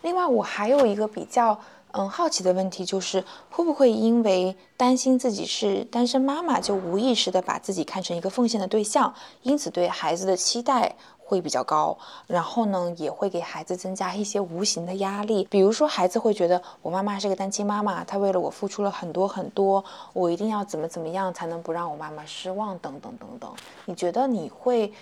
[0.02, 1.58] 另外，我还有一个比较
[1.90, 10.94] 嗯好奇的问题，就是会不会因为担心自己是单身妈妈，就无意识的把自己看成一个奉献的对象，因此对孩子的期待
[11.30, 15.46] 会比较高，然后呢，也会给孩子增加一些无形的压力。
[15.48, 23.48] 比如说，孩子会觉得我妈妈是个单亲妈妈，她为了我付出了很多很多，我一定要怎么怎么样才能不让我妈妈失望，等等等等。
[23.84, 24.92] 你觉得你会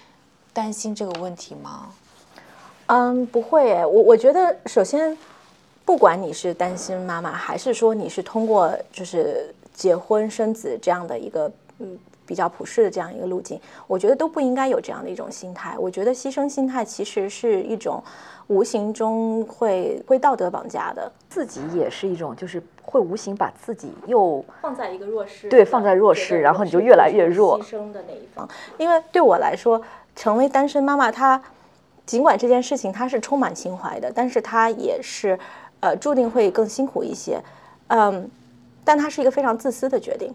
[0.53, 1.89] 担心这个问题吗？
[2.89, 5.17] 嗯，不会，我我觉得首先，
[5.87, 15.75] 不管你是单亲妈妈，还是说你是通过就是结婚生子这样的一个嗯比较普世的这样一个路径，我觉得都不应该有这样的一种心态。
[15.79, 18.01] 我觉得牺牲心态其实是一种
[18.49, 28.47] 无形中会会道德绑架的，自己也是一种，就是会无形把自己又放在一个弱势，对，放在弱势，然后你就越来越弱，牺牲的那一方。
[28.77, 29.81] 因为对我来说，
[30.15, 31.43] 成为单身妈妈，她。
[32.07, 35.39] 尽管这件事情她是充满情怀的，但是她也是，
[35.81, 37.39] 呃，注定会更辛苦一些，
[37.89, 38.27] 嗯，
[38.83, 40.35] 但她是一个非常自私的决定，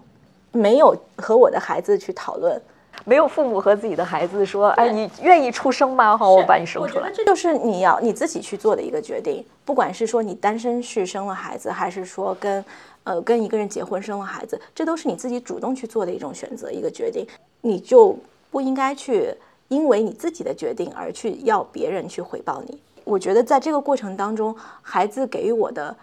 [0.54, 2.62] 没有和我的孩子去讨论，
[3.04, 6.16] 没有父母和自己的孩子说，哎，你愿意出生吗？
[6.16, 7.12] 好，我把你生出来。
[7.12, 12.64] 这就是你要你自己去做的一个决定，不管是说你单身去生了孩子，还是说跟，
[13.04, 17.28] 呃，跟一个人结婚生了孩子，这都是你自己主动去做的一种选择，一个决定，
[17.62, 18.16] 你就
[18.50, 19.36] 不应该去。
[19.70, 25.96] 因为你自己的决定而去要别人去回报你，我觉得在这个过程当中，孩子给予我的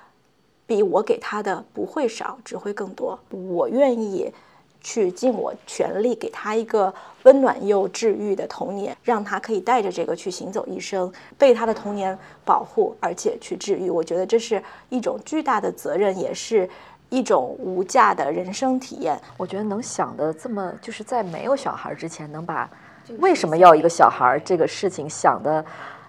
[0.70, 3.18] 比我给他的不会少，只会更多。
[3.30, 4.32] 我愿意
[4.80, 13.90] 去尽我全力给他一个温暖又治愈的童年，让他可以带着这个去行走一生，被他的童年保护，而且去治愈。
[13.90, 16.70] 我觉得这是一种巨大的责任，也是
[17.08, 19.20] 一种无价的人生体验。
[19.36, 22.70] 我觉得能想的这么，就是在没有小孩之前能把。
[23.18, 24.38] 为什么要一个小孩儿？
[24.38, 25.64] 这个事情想的，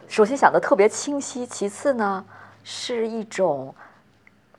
[0.08, 2.24] 首先想的特别清晰，其次呢
[2.64, 3.74] 是一种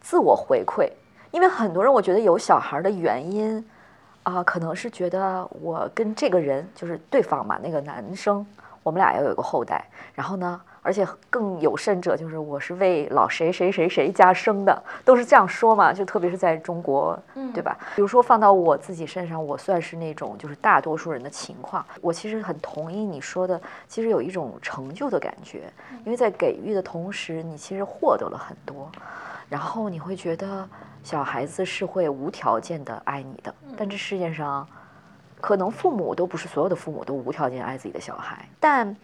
[0.03, 0.91] 自我回馈。
[1.31, 3.65] 因为很多人，我觉得有小孩的原因
[4.25, 8.47] 啊，可能是觉得我跟这个人就是对方嘛，那个男生，
[8.83, 9.83] 我们俩要有个后代，
[10.15, 10.61] 然后呢。
[10.85, 15.93] 而且更有甚者，就是我是为老谁谁谁谁家生的，都是这样说嘛。
[15.93, 17.79] 就特别是在中国，嗯对吧？
[17.95, 21.87] 比如说放到我自己身上，我算是那种就是大多数人的情况。
[22.01, 25.73] 我其实很同意你说的，其实有一种成就的感觉，
[26.05, 28.91] 因为在给予的同时，你其实获得了很多，
[29.53, 30.67] 然后你会觉得
[31.05, 33.55] 小孩子是会无条件的爱你的。
[33.77, 34.67] 但这世界上，
[35.43, 38.97] 可能父母都不是所有的父母都无条件爱自己的小孩，但。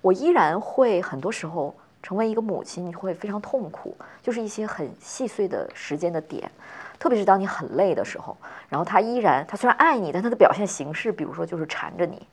[0.00, 6.50] 我依然会很多时候成为一个母亲，你会非常痛苦，就是一些很细碎的时间的点，
[6.98, 8.36] 特别是当你很累的时候，
[8.68, 12.26] 然后他依然，他虽然爱你，但他的表现形式，比如说就是缠着你，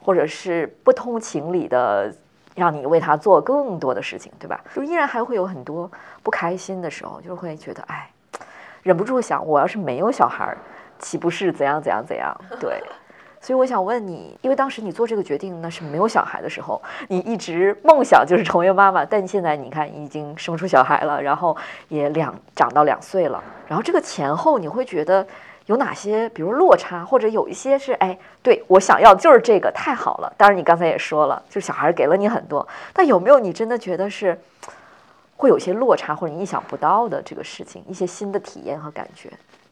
[0.00, 2.12] 或者是不通情理的
[2.54, 4.60] 让你为他做更多的事情，对吧？
[4.74, 5.90] 就依然还会有很多
[6.22, 8.10] 不开心的时候，就会觉得哎，
[8.82, 10.56] 忍不住想，我要是没有小孩，
[10.98, 12.34] 岂不是怎样怎样怎样？
[12.60, 12.82] 对。
[13.40, 21.56] 所以我想问你，因为当时你做这个决定那是没有小孩的时候，你一直梦想就是成为妈妈，但现在你看已经生出小孩了，然后
[21.88, 25.26] 也两长到两岁了，然后这个前后你会觉得
[25.66, 30.32] 有哪些，比如落差，或者有一些是哎，对我想要就是这个太好了。
[30.36, 34.38] 当然你刚才也说了，就是小孩给了你很多，但有没有你真的觉得是
[35.36, 39.30] 会有些落差或者你意想不到的这个事情，一些新的体验和感觉？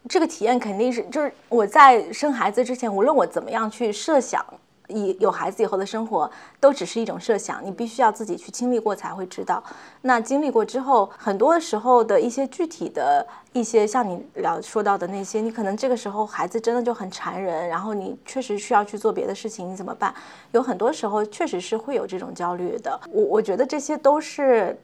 [0.08, 4.44] 这个体验肯定是，就是我在生孩子之前，无论我怎么样去设想，
[4.90, 7.64] 以有孩子以后的生活，都只是一种设想。
[7.64, 9.62] 你必须要自己去经历过才会知道。
[10.02, 20.14] 那经历过之后，很多时候的一些具体的一些，像你聊说到的那些，你可能这个时候孩子真的就很缠人，然后你确实需要去做别的事情，你怎么办？
[20.52, 23.00] 有很多时候确实是会有这种焦虑的。
[23.12, 24.76] 我我觉得这些都是。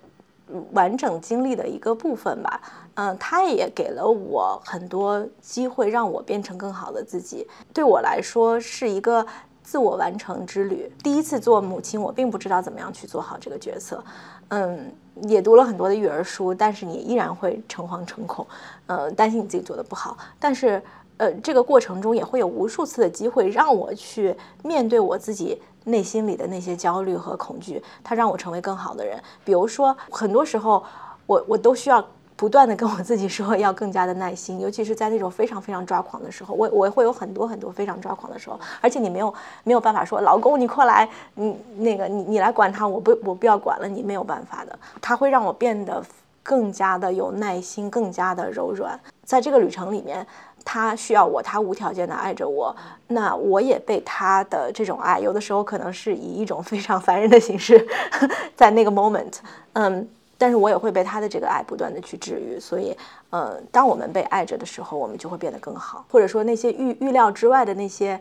[0.75, 2.61] 完整经历的一个部分吧，
[2.95, 7.45] 嗯，他也给了我很多机会，让我变成更好的自己。
[7.75, 9.27] 对我来说是一个
[9.66, 10.88] 自我完成之旅。
[11.02, 14.02] 第一次做母亲，我并不知道怎么样去做好这个角色，
[14.50, 18.46] 嗯，也读了很多的育儿书，但是你依然会诚惶诚恐，
[18.87, 20.16] 呃，担心你自己做的不好。
[20.38, 20.81] 但是，
[21.16, 25.61] 呃，这个过程中也会有无数次的机会让我去面对我自己。
[25.88, 29.22] 内心里的那些焦虑和恐惧，它让我成为更好的人。
[29.44, 30.83] 比如说，很多时候，
[31.26, 32.05] 我我都需要
[32.37, 39.33] 不断的跟我自己说要更加的耐心， 尤其是在那种非常非常抓狂的时候，我我会有很多很多非常抓狂的时候，而且你没有
[39.64, 46.03] 没有办法说老公你快来，你那个你你来管他，我不我不要管了，你没有办法的，他会让我变得
[46.42, 50.27] 更加的有耐心，更加的柔软，在这个旅程里面。
[50.68, 52.75] 他需要我，他无条件的爱着我，
[53.07, 57.87] 那我也被他的这种爱，有的时候可能是以一种非常烦人的形式，
[58.57, 59.33] 在那个 moment，
[59.75, 62.96] 嗯，但是我也会被他的这个爱不断的去治愈，所以，
[63.31, 68.20] 呃，当我们被爱着的时候，我们就会变得更好，或者说那些预预料之外的那些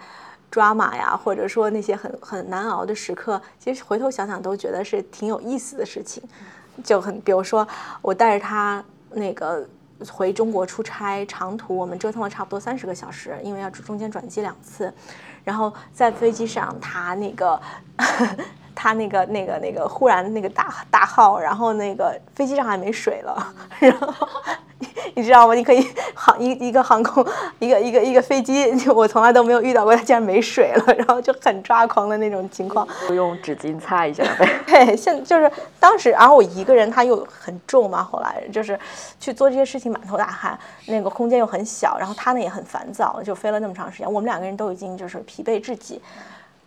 [0.52, 6.24] drama 呀，或者说那些很很难熬的时刻，其实回头想想都觉得是挺有意思的事情，
[6.84, 7.68] 就很，比如说
[8.02, 9.68] 我带着他那个。
[10.12, 14.94] 回中国出差长途，我们折腾了差不多三十个小时，因为要中间转机两次。
[15.42, 17.58] 然后在飞机上，他那个
[18.76, 24.28] 他那个那个那个忽然那个大大号，然后那个飞机上还没水了， 然后。
[25.16, 25.54] 你知道吗？
[25.54, 27.26] 你可以航一一个航空
[27.60, 32.86] 一个一个一个飞机，我从来都没有遇到过它竟然没水了， 然后就很抓狂的那种情况。
[33.14, 34.48] 用纸巾擦一下呗。
[34.68, 38.78] 对，现就是当时，然后我一个人，他又很重嘛，后来就是
[39.18, 46.02] 去做这些事情，满头大汗，那个空间又很小，然后他呢也很烦躁，就飞了那么长时间，我们两个人都已经就是疲惫至极。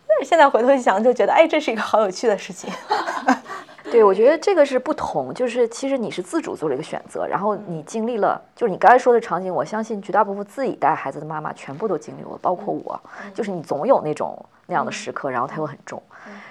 [0.09, 2.69] 但是现在回头一想，就觉得哎，这是一个好有趣的事情。
[3.91, 12.99] 对，我觉得这个是不同，就是其实你是自主做了一个选择，然后你经历了，就是你刚才说的场景，我相信绝大部分自己带孩子的妈妈全部都经历过，包括我，
[13.33, 16.01] 就是你总有那种那样的时刻，然后它又很重。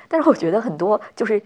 [0.08, 1.40] 但是我觉得很多就是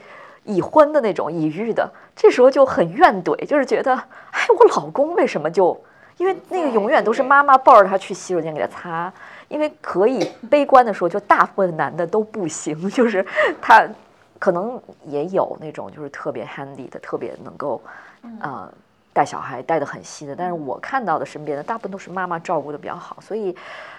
[0.45, 5.79] 已婚的那种已育的，这时候就很怨怼，就是觉得，哎，我老公为什么就，
[6.17, 9.13] 因为那个永远都是妈妈抱着他去洗手间给他擦，
[9.53, 13.25] 因为可以悲观的说，就大部分男的都不行， 就是
[13.61, 13.87] 他。
[14.39, 17.81] 可能也有那种就是特别 handy 的，特别能够，
[18.41, 18.69] 呃，
[19.13, 20.35] 带小孩带的很细的。
[20.35, 23.55] 但是我看到的身边的大部分都是妈妈照顾的比较好，所以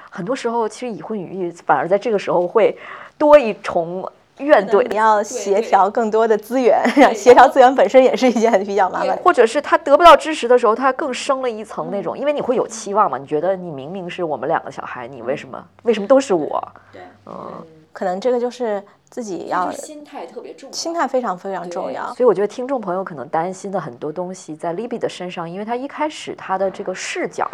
[0.09, 2.77] 很多时候其实已婚已育反而在这个时候会
[3.17, 4.05] 多一重
[4.39, 4.81] 怨怼。
[4.89, 6.83] 你要协调更多的资源，
[7.15, 9.17] 协调资源本身也是一件比较麻烦。
[9.17, 13.17] 或者是他得不到支持的时候，他更升了一层那种，因为你会有期望嘛？
[13.17, 16.63] 你觉得你明明是我们两个小孩，你为什么为什么都是我？
[16.91, 17.51] 对，嗯，
[17.91, 18.83] 可能这个就是。
[19.13, 22.11] 自己要心态特别重要，心态非常非常重要。
[22.15, 27.47] 所以我觉得听众朋友可能担心的很多东西，在 Libby 的身上，因为他一开始他的这个视角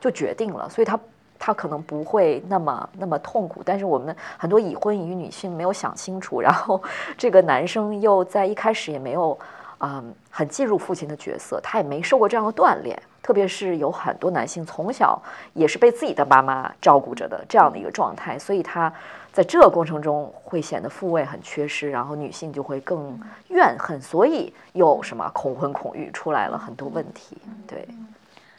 [0.00, 0.98] 就决定了，所以他
[1.38, 3.62] 他可能不会那么那么痛苦。
[3.64, 6.82] 但是我们很多已婚已育女性没有想清楚，然后
[7.16, 9.38] 这个男生又在一开始也没有
[9.80, 13.00] 嗯很进入父亲的角色，他也没受过这样的锻炼。
[13.22, 15.20] 特别是有很多男性从小
[15.54, 18.92] 也是被自己的妈妈照顾着的这样的一个状态，所以他。
[19.34, 23.18] 在这个过程中会显得父位很缺失，然后女性就会更
[23.48, 27.36] 怨恨，所以有什么恐婚恐育出来了很多问题。
[27.66, 27.84] 对，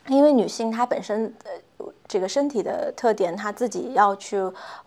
[0.09, 1.51] 因为女性她本身呃
[2.07, 4.39] 这个身体的特点，她自己要去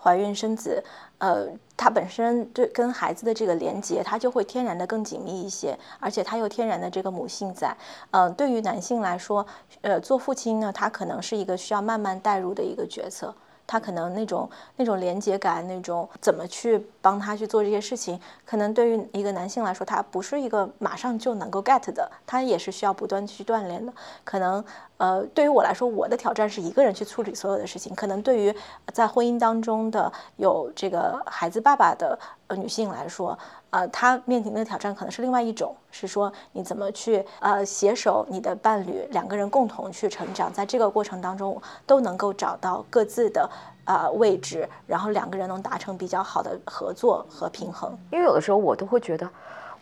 [0.02, 0.82] 怀孕生子，
[1.18, 1.46] 呃，
[1.76, 7.76] 她本身对跟孩子的这个连接，她就会天然的更紧密一些，而且她有天然的这个母性在。
[8.12, 9.46] 嗯，对于男性来说，
[9.82, 13.34] 呃，做父亲呢，他可能是一个需要慢慢带入的一个角色。
[13.70, 23.92] 他可能那种那种连接感，那种怎么去帮他去做这些事情，可能对于一个男性来说，他不是一个马上就能够 get 的，他也是需要不断去锻炼的。
[24.24, 24.64] 可能
[24.98, 27.94] 呃，对于我来说，我的挑战是一个人去处理所有的事情。
[27.94, 28.54] 可能对于
[28.92, 33.38] 在婚姻当中的有这个孩子爸爸的呃女性来说，
[33.70, 43.48] 呃，她面临的挑战可能是另外一种，是说你怎么去呃携手你的伴侣，两个人共同去成长，在这个过程当中都能够找到各自的
[43.84, 47.96] 呃位置，然后两个人能达成比较好的合作和平衡。
[48.10, 49.30] 因为有的时候我都会觉得，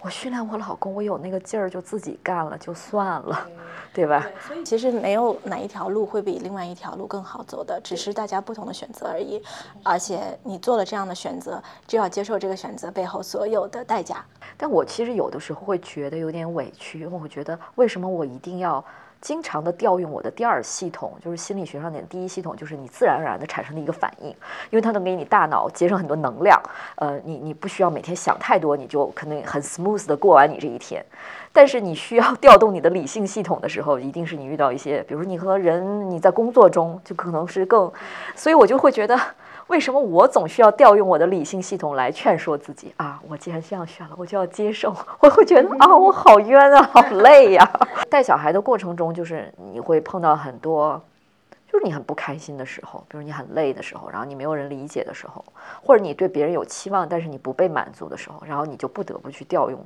[0.01, 3.49] 我训练我老公，我有那个劲儿就自己干了就算了。
[3.95, 4.27] 对吧？
[4.47, 9.43] 所以其实没有哪一条路会比另外一条路更好走的，只是大家不同的选择而已。
[9.83, 14.23] 而且你做了这样的选择，就要接受这个选择背后所有的代价。
[14.55, 18.85] 但我其实有的时候会觉得有点委屈，因为我觉得为什么我一定要？
[19.21, 24.29] 经常的调用我的第二系统，就是心理学上的第一系统，就是你自然而然的产生的一个反应，
[24.71, 26.61] 因为它能给你大脑节省很多能量。
[26.97, 31.05] 呃，你你不需要每天想太多，你就可能很 smooth 的过完你这一天。
[31.53, 37.91] 但是你需要调动你的理性系统的时候，一定是你遇到一些，比如你和人你在工作中就可能是更，
[38.35, 39.19] 所以我就会觉得。
[39.69, 43.21] 为什么我总需要调用我的理性系统来劝说自己啊？
[43.29, 44.95] 我既然这样选了，我就要接受。
[45.19, 47.69] 我会觉得啊，我好冤啊， 好累呀。
[48.09, 51.03] 带小孩的过程中，就是你会碰到很多，
[51.71, 55.45] 就是你很不开心的时候，比如你很累的时候，然后你没有人理解的时候，
[55.83, 59.85] 或者你对别人有期望，但是你不被满足的时候，然后你就不得不去调用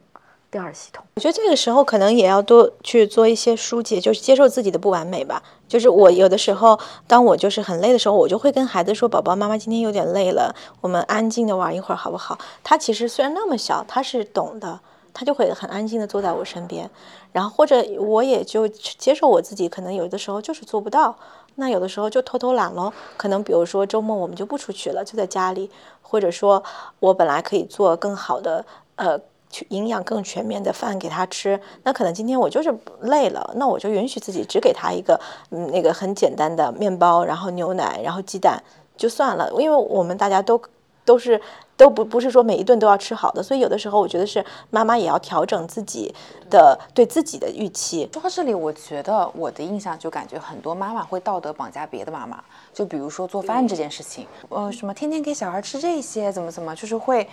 [0.51, 1.05] 第二系统。
[1.15, 5.43] 我觉得这个时候可能也要多去做一些疏解，就是接受自己的不完美吧。
[5.69, 14.81] 就是我有的时候，当我就是很累的时候，我就会跟孩子说：“宝宝，妈妈今天有点累了，我们安静的玩一会儿好不好？”他其实虽然那么小，他是懂的，
[15.15, 16.91] 他就会很安静的坐在我身边。
[17.33, 21.15] 然后或者我也就接受我自己，可能有的时候就是做不到。
[21.55, 25.71] 那有的时候就偷偷懒喽，可能比如说周末我们就不出去了，就在家里，
[26.03, 26.63] 或者说
[26.99, 28.65] 我本来可以做更好的，
[28.97, 29.21] 呃。
[29.51, 35.21] 去营养更全面的饭给他吃，那可能今天我就是累了，那我就允许自己只给他一个
[35.51, 38.63] 嗯那个很简单的面包，然后牛奶，然后鸡蛋
[38.97, 40.61] 就算了，因为我们大家都
[41.05, 41.41] 都是
[41.77, 46.15] 都不不是说每一顿都要吃好的，所以有的时候我觉得是妈妈也要调整自己
[46.49, 48.09] 的对自己的预期。
[48.13, 52.41] 说到这里，我觉得我的印象就感觉很多妈妈会道德绑架别的妈妈，
[52.73, 57.27] 就比如说做饭这件事情，呃，什么天天给小孩吃这些，怎么怎么，就是会。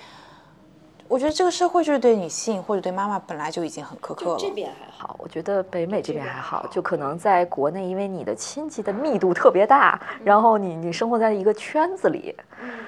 [1.08, 4.38] 我觉得这个社会就是对女性或者对妈妈本来就已经很苛刻了。
[4.38, 12.36] 这边还好，我觉得北美这边还好，就可能在国内，因为你的亲戚的密度特别大，然后你你生活在一个圈子里，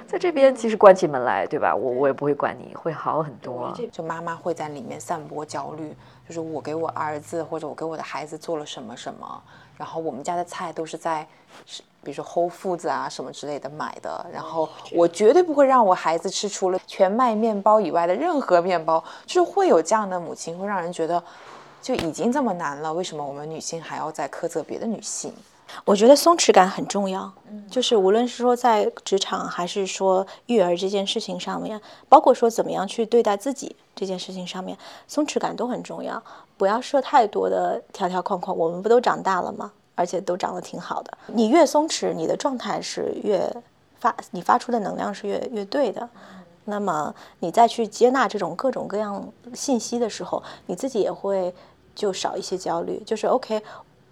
[0.06, 1.76] 在这边其实关起门来，对吧？
[1.76, 3.74] 我我也不会管你，会好很多。
[3.92, 5.96] 就妈妈会在里面散播焦虑，
[6.28, 9.42] 就是我给我儿子或者我给我的孩子做了什么什么，
[9.78, 11.26] 然后我们家的菜都是在。
[12.10, 21.24] 比如说 Whole Foods 啊什么之类的买的，然后我绝对不会让我孩子吃除了全麦面包以外的任何面包，就是会有这样的母亲，会让人觉得
[21.84, 25.32] 就已经这么难了，为什么我们女性还要再苛责别的女性？
[25.86, 27.32] 我觉得松弛感很重要，
[27.70, 34.76] 就是无论是说在职场还是说育儿这件事情上面，包括说怎么样去对待自己这件事情上面，
[35.08, 36.20] 松弛感都很重要，
[36.58, 38.58] 不要设太多的条条框框。
[38.58, 39.72] 我们不都长大了吗？
[40.00, 41.18] 而且都长得挺好的。
[41.28, 43.54] 你越松弛，你的状态是越
[44.00, 46.08] 发，你发出的能量是越越对的。
[46.64, 51.54] 那么你再去接纳这种各种各样信息的时候，你自己也会
[51.94, 53.04] 就少一些焦虑。
[53.06, 53.62] 就是 OK，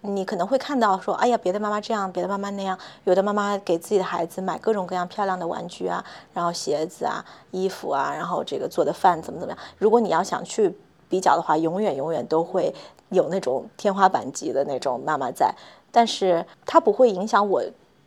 [0.02, 9.58] 你可能会看到说，哎呀，别的妈妈这样，别的妈妈那样，有的妈妈给自己的孩子买各种各样漂亮的玩具啊，然后鞋子啊、衣服啊，然后这个做的饭怎么怎么样。
[9.78, 10.76] 如果你要想去
[11.08, 12.74] 比较的话，永远永远都会
[13.10, 15.54] 有那种天花板级的那种妈妈在。
[15.90, 17.62] 但是它不会影响我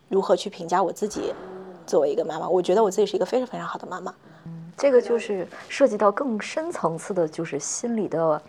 [0.10, 1.34] 如何去评价我自己
[1.88, 2.48] 作为一个妈妈。
[2.48, 4.14] 我觉得我自己是一个非常非常好的妈妈。
[4.46, 8.42] 嗯，这个就是涉及到更深层次的，就是心理的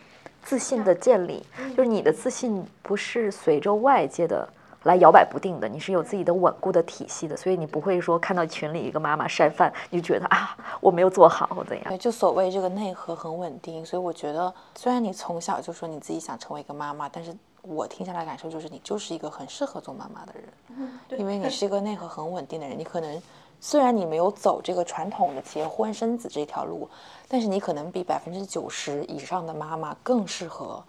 [0.42, 1.42] 自信的建立。
[1.76, 4.48] 就是你的自信不是随着外界的
[4.82, 7.36] 来摇摆不定的，你是有自己的稳固的体系的。
[7.36, 11.86] 所以你不会说看到群里一个妈妈晒饭，你就觉得啊我没有做好或怎样。
[11.88, 13.84] 对，就所谓这个内核很稳定。
[13.86, 17.34] 所以我觉得，虽然你从小就说你自己想成为一个妈妈，但是。
[17.62, 22.76] 我听下来感受就是，你就是一个很适合做妈妈的人，因为你是一个内核很稳定的人。
[22.76, 23.22] 你可能
[23.60, 26.88] 虽然你没有走这个传统的结婚生子这条路，
[27.28, 30.82] 但是你可能比百分之九十以上的妈妈更适合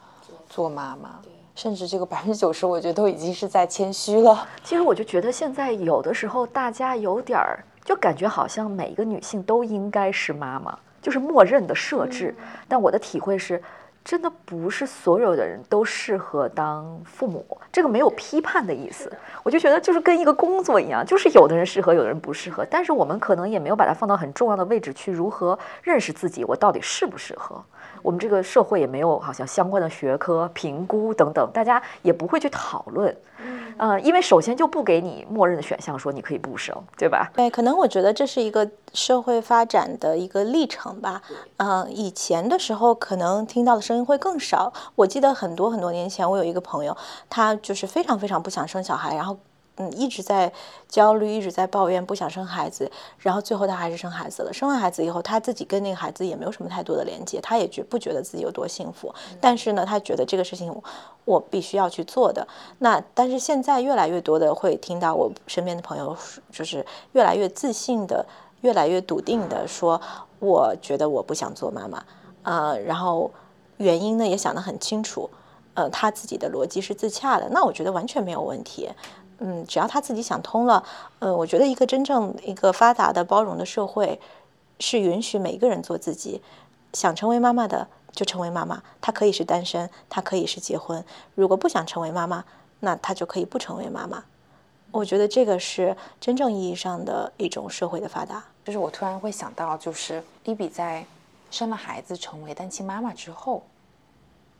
[0.49, 1.19] 做妈妈。
[1.53, 4.47] 甚至这个百分之九十，我觉得都已经是在谦虚了。
[4.63, 12.35] 其实我就觉得现在有的时候大家有点儿，就感觉好像每一个女性都应该是妈妈，就是默认的设置。
[12.67, 13.61] 但我的体会是。
[14.03, 19.11] 真的不是所有的人都适合当父母，这个没有批判的意思。
[19.43, 22.65] 我就觉得就是跟一个工作一样，就是有的人适合，有的人不适合。
[22.69, 27.63] 但是我们可能也没有把它放到很重要的位置去，如何认识自己，我到底适不适合？
[28.03, 33.15] 我们这个社会也没有好像相关的学科评估等等，大家也不会去讨论。
[33.77, 37.31] 嗯，因为首先就不给你默认的选项，说你可以不生，对吧？
[37.33, 41.21] 对，可能我觉得这是一个社会发展的一个历程吧。
[41.57, 44.71] 嗯，以前的时候可能听到的声音会更少。
[44.95, 46.95] 我记得很多很多年前，我有一个朋友，
[47.29, 49.37] 他就是非常非常不想生小孩，然后。
[49.77, 50.53] 嗯，一直在
[50.87, 54.53] 焦虑，一直在抱怨，不想生孩子，然后最后他还是生孩子了。
[54.53, 59.11] 生完孩子以后，他自己跟那个孩子也没有什么太多的连接，他也觉不觉得自己有多幸福。
[59.41, 60.71] 但是呢，他觉得这个事情
[61.25, 62.47] 我必须要去做的。
[62.77, 66.15] 那但是现在越来越多的会听到我身边的朋友，
[66.51, 68.23] 就是越来越自信的，
[68.61, 69.99] 越来越笃定的说，
[70.37, 72.05] 我觉得我不想做妈妈
[72.43, 72.77] 啊。
[72.77, 73.31] 然后
[73.77, 75.27] 原因呢也想得很清楚，
[75.73, 77.49] 呃，他自己的逻辑是自洽的。
[77.49, 78.87] 那我觉得完全没有问题。
[79.45, 80.81] 嗯，只要他自己想通了，
[81.19, 84.17] 呃，我觉得一个真正一个发达的包容的社会，
[84.79, 86.41] 是允许每一个人做自己，
[86.93, 91.03] 想成为妈妈的就成为妈妈，她可以是单身，她可以是结婚，
[91.35, 92.45] 如果不想成为妈妈，
[92.79, 94.23] 那她就可以不成为妈妈。
[94.91, 98.41] 我觉得这个是真正意义上的一种社会的发达。
[98.63, 101.05] 就是我突然会想到，就是莉比在
[101.51, 103.61] 生了孩子成为单亲妈妈之后，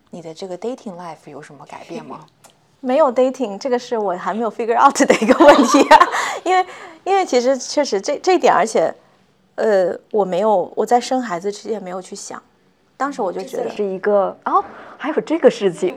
[0.10, 2.26] 你的这个 dating life 有什么改变吗？
[2.86, 6.10] 没有 dating，这个是我还没有 figure out 的一个问题啊，
[6.44, 6.66] 因为
[7.06, 8.94] 因为其实确实这这一点，而且，
[9.56, 12.44] 呃，我没有我在生孩子之前没有去想，
[12.98, 14.62] 当时我就觉得是一个哦，
[14.98, 15.96] 还有这个事情，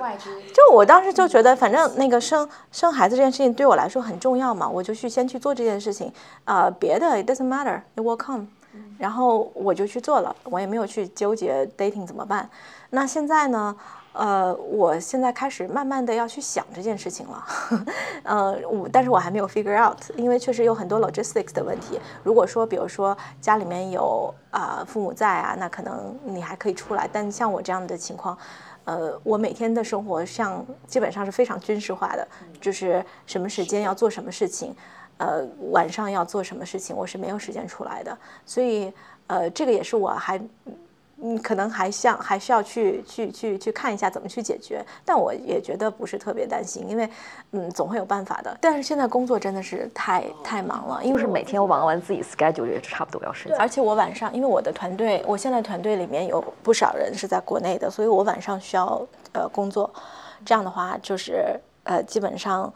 [0.54, 6.12] 就我当时就觉得，反正那个生生孩子这件事情对我来说很重要嘛，我就去先去做这件事情。
[6.44, 8.46] 呃，别的 it doesn't matter，it will come。
[8.96, 12.48] 然后我就去做了，我也没有去纠结 dating 怎么办。
[12.90, 13.74] 那现在呢？
[14.16, 17.46] 呃，我现在开始慢慢的要去想这件事情了。
[18.24, 22.00] 呃，我但是我还没有 figure out，因为确实有很多 logistics 的问题。
[22.22, 27.08] 如果说，比如说家里面有啊父母在啊，那可能你还可以出来。
[27.12, 28.36] 但像我这样的情况，
[28.84, 32.26] 呃，我每天的生活像基本上是非常军事化的，
[32.60, 34.74] 就是什么时间要做什么事情。
[35.18, 38.92] 呃，晚上要做什么事情，我是没有时间出来的，所以，
[39.28, 40.38] 呃，这个也是我还，
[41.22, 47.08] 嗯，可能还像还需要去去去去看一下怎么去解决，但我也觉得不是特别担心，因为，
[47.52, 48.56] 嗯，总会有办法的。
[48.60, 59.90] 但是现在工作真的是太太忙了，因为是每天我忙完自己 schedule 也差不多要睡觉，而且我晚上，因为我的团队，我现在团队里面有不少人是在国内的，所以我晚上需要呃工作，
[60.44, 62.72] 这样的话就是呃基本上。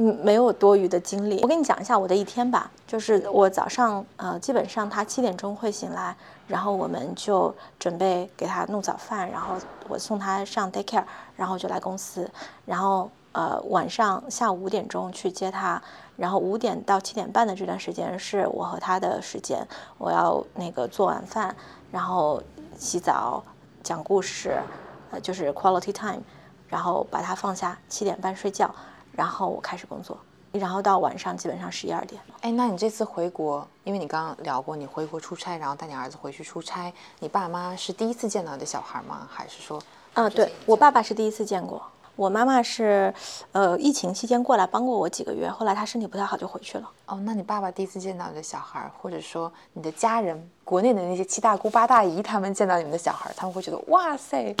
[0.00, 1.40] 嗯，没有多余的精力。
[1.42, 6.14] 我跟你讲一下我的一天吧，就是我早上，呃，基本上他七点钟会醒来，
[6.48, 9.54] 然后我们就准备给他弄早饭，然后
[9.86, 11.04] 我送他上 daycare，
[11.36, 12.28] 然后就来公司，
[12.64, 15.80] 然后呃晚上下午五点钟去接他，
[16.16, 19.64] 然后五点到七点半的这段时间是我和他的时间，
[19.98, 21.54] 我要那个做晚饭，
[21.92, 22.42] 然后
[22.76, 23.42] 洗澡，
[23.82, 24.58] 讲故事，
[25.10, 26.22] 呃，就是 quality time，
[26.66, 28.74] 然后把他放下，七点半睡觉。
[29.12, 30.16] 然后我开始工作，
[30.52, 32.20] 然后到晚上基本上十一二点。
[32.40, 39.28] 哎，那你这次回国，因为你刚刚聊过你回国出差，然后带你儿子回去出差，你爸妈是第一次见到你的小孩吗？
[39.30, 39.80] 还是说？
[40.14, 41.80] 嗯，对我爸爸是第一次见过，
[42.16, 43.14] 我妈妈是，
[43.52, 46.90] 呃，疫情期间过来帮过我几个月，后来她身体不太好就回去了。
[47.06, 54.56] 哦，那你爸爸第一次见到你的小孩，或者说你的家人，国内的那些七大姑八大姨，他们见到你们的小孩，他们会觉得哇塞。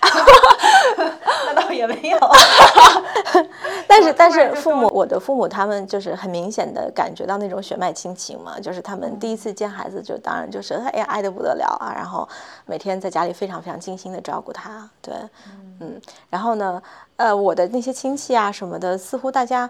[1.46, 2.18] 那倒也没有，
[3.86, 12.28] 但是但是父母，我的父母他们就是很明显的感觉到那种血脉亲情嘛，就是他们第一次见孩子，就当然就是哎呀爱的不得了啊，然后
[12.66, 15.14] 每天在家里非常非常精心的照顾他，对，
[15.80, 16.82] 嗯，然后呢，
[17.16, 19.68] 呃，我的那些亲戚啊什么的，似乎大家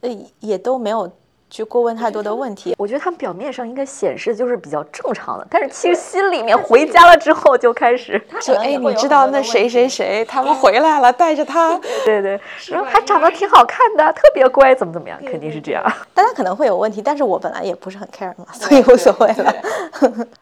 [0.00, 0.10] 呃
[0.40, 1.10] 也都没有。
[1.48, 12.38] 去过问太多的问题，我觉得他们表面上应该显示就是比较正常的，但是其实心里面回家了之后就开始说：“哎，你知道那谁谁谁他们回来了，带着他，对对，
[12.68, 15.82] 然后还长得挺好看的，特别乖，怎么怎么样，肯定是这样。
[16.12, 19.54] 大家可能会有问题，但是我本来也不是很 care 嘛，所以无所谓了。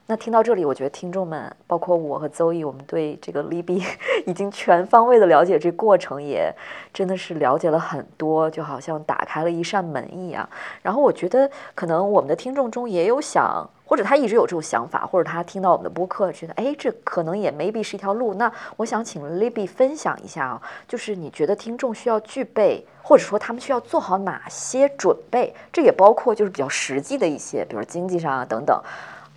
[0.06, 3.84] 那听到这里，我觉得听众们，包括我和邹毅，我们对这个 Libby
[4.26, 6.52] 已经全方位的了解这过程，也
[6.94, 10.48] 真的是了解了很多，就好像打开了一扇门一样，
[10.82, 11.04] 然后。
[11.04, 18.32] 我觉得，可能我们的听众中也有想，或者他一直有这种想法，或者他听到我们的播客，觉得哎，这可能也 maybe 是一条路。
[18.32, 25.54] 那我想请 Libby 分享一下啊，就是你觉得听众需要具备，或者说他们需要做好哪些准备？
[25.70, 28.80] 这也包括就是比较实际的一些，比如经济上啊等等，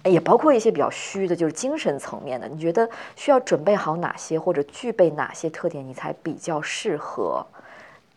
[0.08, 2.48] 也包括一些比较虚的，就是精神层面的。
[2.48, 7.46] 你觉得需要准备好哪些，或者具备哪些特点，你才比较适合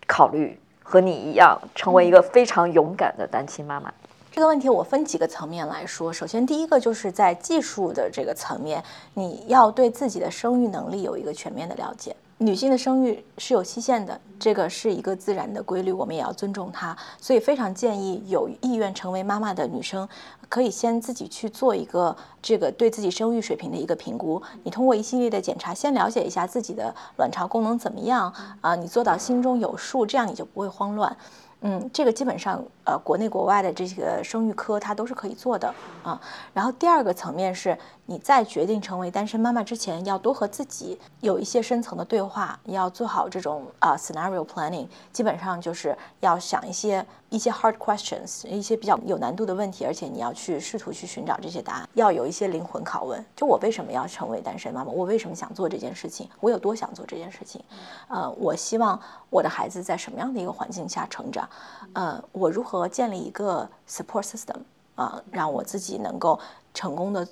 [0.06, 0.58] 考虑？
[0.82, 3.94] 和你一样，成为一个非常勇敢的单亲妈妈。
[4.32, 6.12] 这个问题我分几个层面来说。
[6.12, 8.82] 首先，第一个就是在技术的这个层面，
[9.14, 12.16] 你要对自己的生育能力有一个全面的了解。
[12.42, 16.96] 女性的生育是有期限的，这个是一个自然的规律，我们也要尊重它。
[17.20, 20.08] 所以，非常建议有意愿成为妈妈的女生，
[20.48, 24.40] 可以先自己去做一个这个对自己生育水平的一个评估。
[24.62, 28.32] 你通过一系列的检查，先了解一下自己的卵巢功能怎么样
[28.62, 31.14] 啊，你做到心中有数，这样你就不会慌乱。
[31.62, 36.18] 嗯，这个基本上，呃，国内国外的这些生育科它都是可以做的啊。
[36.54, 37.76] 然后第二个层面是，
[38.10, 47.06] 你在决定成为单身妈妈之前，要多和自己有一些深层的对话，要做好这种啊 scenario planning，基本上就是要想一些。
[47.30, 53.24] 一些 hard questions，一些比较有难度的问题，而且你要去试图去寻找这些答案，要有一些灵魂拷问。
[53.36, 54.90] 就我为什么要成为单身妈妈？
[54.90, 56.28] 我为什么想做这件事情？
[56.40, 57.62] 我有多想做这件事情？
[58.08, 59.00] 呃，我希望
[59.30, 61.48] 我的孩子在什么样的一个环境下成长？
[61.92, 64.56] 呃，我如何建立一个 support system
[64.96, 66.36] 啊，让我自己能够
[66.74, 67.24] 成功的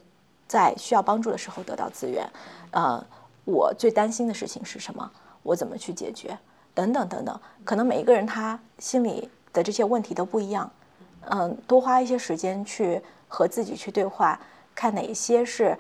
[0.49, 2.29] 在需要帮助的时候得到资源？
[2.73, 3.01] 呃，
[3.45, 5.09] 我最担心的事情是什么？
[5.45, 6.37] 我怎么去解决？
[6.75, 9.31] 等等等等，可能每一个人他心里。
[9.51, 10.71] 的这些问题都不一样，
[11.31, 14.39] 嗯，多花一些时间去和自己去对话，
[14.75, 15.77] 看哪些是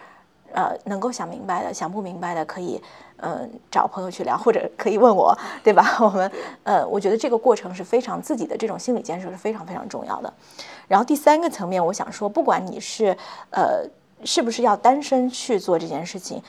[0.54, 2.82] 呃能够想明白的，想不明白的可以
[3.18, 5.96] 嗯找朋友去聊，或者可以问我， 对吧？
[6.00, 6.32] 我们
[6.64, 10.32] 呃，我觉得这个过程是非常自己的这种心理建设是非常非常重要的。
[10.88, 13.16] 然后第三个层面，我想说，不管你是
[13.50, 13.84] 呃
[14.24, 16.42] 是不是要单身去做这件事情？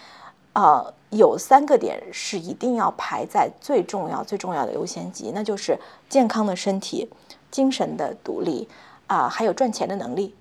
[0.54, 5.78] 呃，有三个点是一定要排在最重要、最重要的优先级，那就是
[6.10, 7.08] 健康的身体、
[7.52, 8.68] 精神的独立
[9.08, 10.36] 啊、还有赚钱的能力。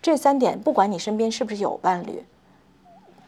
[0.00, 2.24] 这三点，不管你身边是不是有伴侣，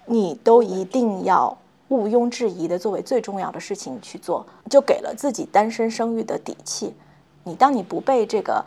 [0.07, 1.59] 你都一定要
[1.89, 6.95] 毋庸置疑的作为最重要的事情去做，就给了自己单身生育的底气。
[7.43, 8.65] 你当你不被这个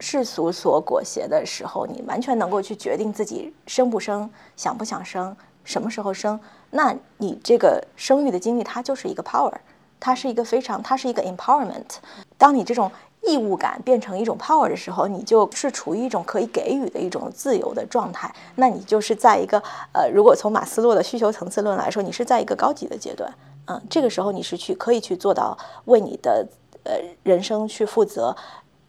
[0.00, 6.38] 世俗所裹挟的时候，你完全能够去决定自己生不生、想不想生、什么时候生。
[6.70, 9.52] 那你这个生育的经历，它就是一个 power，
[9.98, 11.96] 它是一个非常，它是一个 empowerment。
[12.36, 12.90] 当你这种
[13.22, 18.32] 义务感变成一种 power 的时候，你就是处于一种可以给予的一种自由的状态。
[18.56, 23.32] 那你就是在一个呃，如果从马斯洛的需求层次论来说，你是在一个高级的阶段。
[23.66, 26.46] 嗯，这个时候你是去可以去做到为你的
[26.84, 26.92] 呃
[27.22, 28.34] 人生去负责，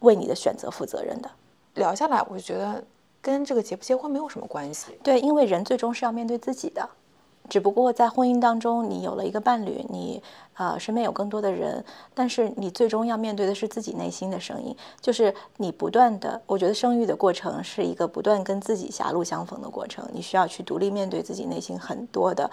[0.00, 1.30] 为你的选择负责任的。
[1.74, 2.82] 聊下来，我就觉得
[3.22, 4.98] 跟这个结不结婚没有什么关系。
[5.02, 6.88] 对，因为人最终是要面对自己的，
[7.50, 10.22] 只不过在婚姻当中，你有了一个伴侣，你
[10.54, 11.84] 呃身边有更多的人，
[12.14, 22.48] 但是你最终要面对的是自己内心的声音，就是你不断的，我觉得生育的过程是一个不断跟自己狭路相逢的过程，你需要去独立面对自己内心很多的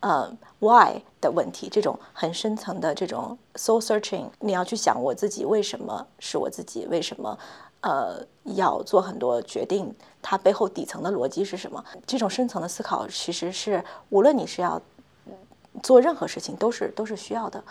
[0.00, 0.30] 呃
[0.60, 7.38] why 的问题，这种很深层的这种 soul searching，你要去想我自己为什么是我自己，为什么。
[7.84, 9.92] 呃，要做很多决定，
[10.22, 11.84] 它背后底层的逻辑是什么？
[12.06, 14.80] 这种深层的思考，其实是无论你是要
[15.82, 17.62] 做任何事情，都是都是需要的。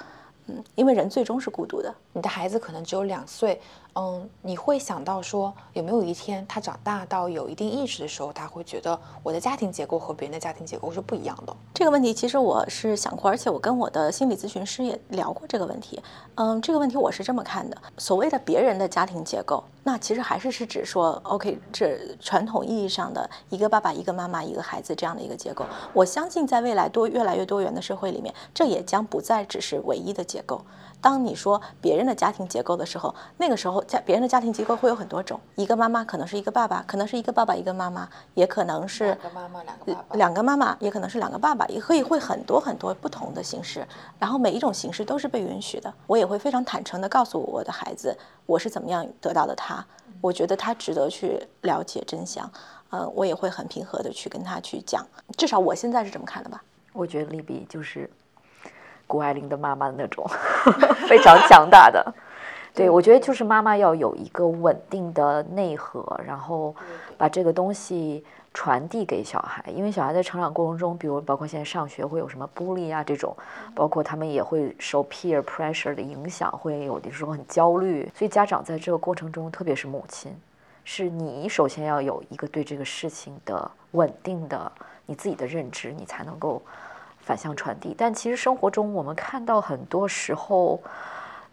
[0.48, 1.94] 嗯，因为人最终是孤独的。
[2.14, 3.62] 你的孩子可能只有两岁，
[3.94, 11.54] 嗯，你会想到说，有没有一天他长大到有一定意识的时候，他会觉得我的家庭结构和别人的家庭结构是不一样的。
[11.74, 16.02] 这个问题其实我是想过，而且我跟我的心理咨询师也聊过这个问题。
[16.36, 25.66] 嗯，这个问题我是这么看的：所谓的别人的家庭结构，那其实还是是指说，OK，这传统意义上的一个爸爸、一个妈妈、一个孩子这样的一个结构。
[25.92, 30.62] 我相信在未来多越来越多元的社会里面，这也将不再只是唯一的结构。
[31.02, 40.16] 当你说别人的家庭结构的时候，那个时候家别人的家庭结构会有很多种，一个妈妈可能是一个爸爸，可能是一个爸爸一个妈妈，也可能是两个妈妈两个爸爸。
[40.16, 43.86] 两个妈妈，也可能是两个爸爸，也可以会很多很多不同的形式，
[44.20, 45.92] 然后每一种形式都是被允许的。
[46.06, 49.84] 我也会非常坦诚的告诉我的孩子，我是怎么样得到的他，
[50.22, 52.48] 我觉得他值得去了解真相。
[52.92, 56.62] 嗯，我也会很平和的去跟他去讲，至少我现在是这么看的吧。
[56.94, 58.10] 我觉得利比就是
[59.12, 60.26] 谷爱凌的妈妈的那种
[61.10, 62.14] 非常强大的。
[62.74, 66.74] 对，我觉得就是妈妈要有一个稳定的内核，然后
[67.18, 69.62] 把这个东西传递给小孩。
[69.76, 73.36] 因为小孩在成长过程中，比如包括现在上学会有什么 bully 啊这种，
[73.76, 78.10] 包括他们也会受 peer pressure 的影响，会有的时候很焦虑。
[78.16, 80.34] 所以家长在这个过程中，特别是母亲，
[80.86, 84.72] 是你首先要有一个对这个事情的稳定的
[85.06, 86.62] 你自己的认知，你才能够
[87.32, 87.96] 反向传递。
[87.98, 90.78] 但其实生活中我们看到很多时候。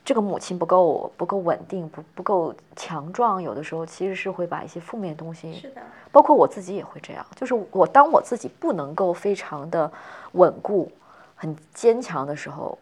[0.05, 9.93] 这个母亲不够不够稳定，不不够强壮，有的时候其实是会把一些负面东西，的，包括我自己也会这样，就是我当我自己不能够非常的
[10.33, 10.91] 稳固、
[11.37, 12.79] 很坚强的时候，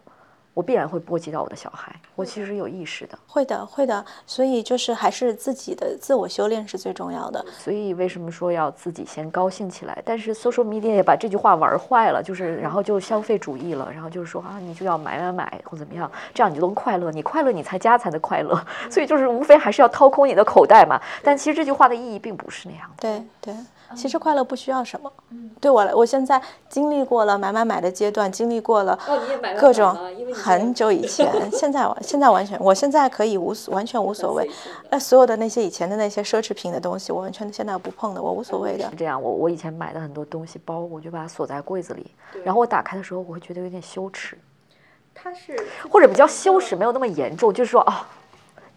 [0.57, 1.95] 我必然会波及到我的小孩。
[2.15, 4.03] 我其实有意识的，会的，会的。
[4.25, 7.45] 所以就是还是自己的自我修炼是最重要的。
[7.59, 10.01] 所以为什么说要自己先高兴起来？
[10.03, 18.59] 但是 social media 也把这句话玩坏了，就是然后就消费主义了，然后就是说啊，你就要买买买或怎么样，这样你就能快乐，你快乐你才家才能快乐。
[18.89, 20.99] 所以就是无非还是要掏空你的口袋嘛。
[21.21, 23.07] 但其实这句话的意义并不是那样的。
[23.07, 23.55] 对对，
[23.95, 25.11] 其实快乐不需要什么。
[25.59, 28.97] 对我来，我现在经历过了买买买的阶段，经历过了
[29.59, 29.95] 各种
[30.33, 34.49] 很久以前， 现在我现在完全，我现在可以无所完全无所谓。
[34.89, 38.95] 那所有的那些以前的那些奢侈品的东西，我完全现在不碰的，我无所谓的是。
[38.95, 42.11] 这样，我我以前买的很多东西，包我就把它锁在柜子里，
[42.43, 44.37] 然后我打开的时候，我会觉得有点羞耻，
[45.15, 45.57] 它是
[45.89, 47.93] 或者比较羞耻，没有那么严重，就是说哦。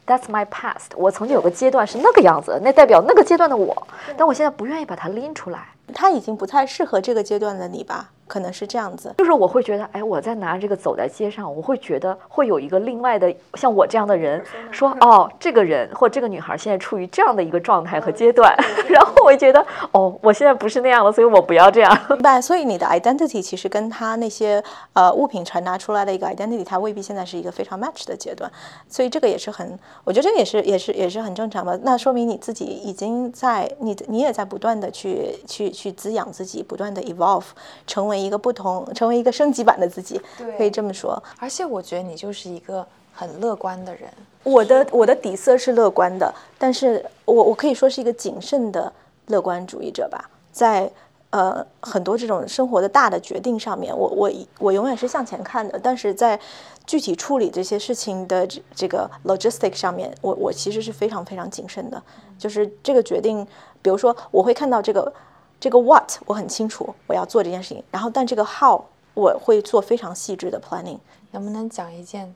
[0.07, 0.97] That's my past。
[0.97, 3.87] 我曾经有个阶段是那个样子，那代表那个阶段的我，
[4.17, 5.69] 但我现在不愿意把它拎出来。
[5.93, 8.11] 它已经不太适合这个阶段的你吧？
[8.31, 9.13] 可能是这样子。
[9.19, 18.55] 就是我会觉得，哎，我在拿这个走在街上，我会觉得会有一个另外的像我这样的人说，哦，这个人或这个女孩现在处于这样的一个状态和阶段，
[18.89, 21.99] 然后我会觉得，哦，我现在不是那样了，所以我不要这样。
[22.11, 24.63] 明白，所以你的 identity 其实跟他那些
[24.93, 28.49] 呃物品传达出来的一个 identity，它未必现在是一个非常 match 的阶段，
[28.89, 31.77] 所以这个也是很，我觉得这个也是也是也是很正常的。
[31.83, 37.47] 那说明你自己已经在你你也在不断的去去去滋养自己，不断的 evolve，
[37.87, 40.21] 成为一个不同，成为一个升级版的自己，
[40.57, 41.23] 可以这么说。
[41.39, 44.11] 而且我觉得你就是一个很乐观的人。
[44.43, 48.93] 我的我的底色是乐观的，但是我我可以说是一个谨慎的
[49.27, 50.91] 乐观主义者吧，在
[51.29, 56.41] 呃很多这种生活的大的决定上面，我我我永远是向前看的，但是在
[56.87, 62.03] 具体处理这些事情的这这个 logistic 上面，我我其实是非常非常谨慎的。
[62.39, 63.47] 就是这个决定，
[63.83, 65.13] 比如说我会看到这个
[65.61, 68.83] 这个 what 我很清楚我要做这件事情，然后但这个 how
[69.15, 70.99] 我会做非常细致的 planning。
[71.33, 72.35] 能不能讲一件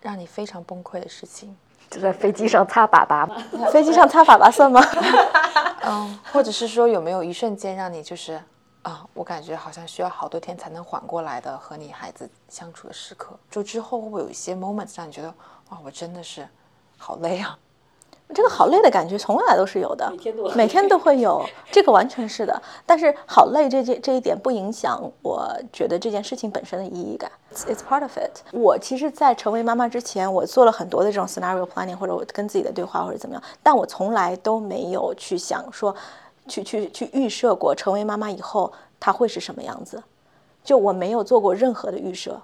[0.00, 1.54] 让你非常崩溃的事情？
[1.90, 3.36] 就在飞机上擦粑粑吗？
[3.70, 4.80] 飞机上擦粑粑算吗？
[5.86, 8.40] 嗯，或者是说有没有一瞬间让你就是
[8.82, 13.38] 啊，我感觉好像需要好多天才能缓过来的和你孩子相处的时刻？
[13.50, 15.32] 就之后会不会有一些 moments 让你觉得
[15.70, 16.46] 哇，我真的是
[16.96, 17.56] 好累啊？
[18.34, 22.62] 这个好累的感觉从来都是有的，每天都每天都会有， 这个完全是的。
[22.84, 27.30] 但是好累这这这一点不影响我觉得这件事情本身的意义感。
[27.66, 28.42] It's part of it。
[28.52, 35.94] 我其实，在成为妈妈之前，我做了很多的这种 scenario planning，或者我跟自己的对话，或者怎么样，但我从来都没有去想说，
[36.46, 38.70] 去去去预设过成为妈妈以后
[39.00, 40.02] 她会是什么样子，
[40.62, 42.38] 就我没有做过任何的预设。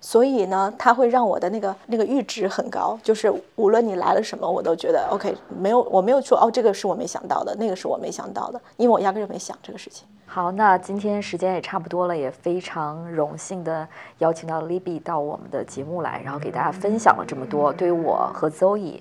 [0.00, 10.06] 所以呢，它会让我的那个那个阈值很高，就是无论你来了什么，我都觉得 OK，没有我没有说哦，这个是我没想到的，那个是我没想到的，因为我压根就没想这个事情。
[10.26, 13.88] 好，那今天时间也差不多了，也非常荣幸的
[14.18, 19.00] 邀请到 Libby 到我们的节目来，然后给大家分享了这么多，对于我和 Zoe。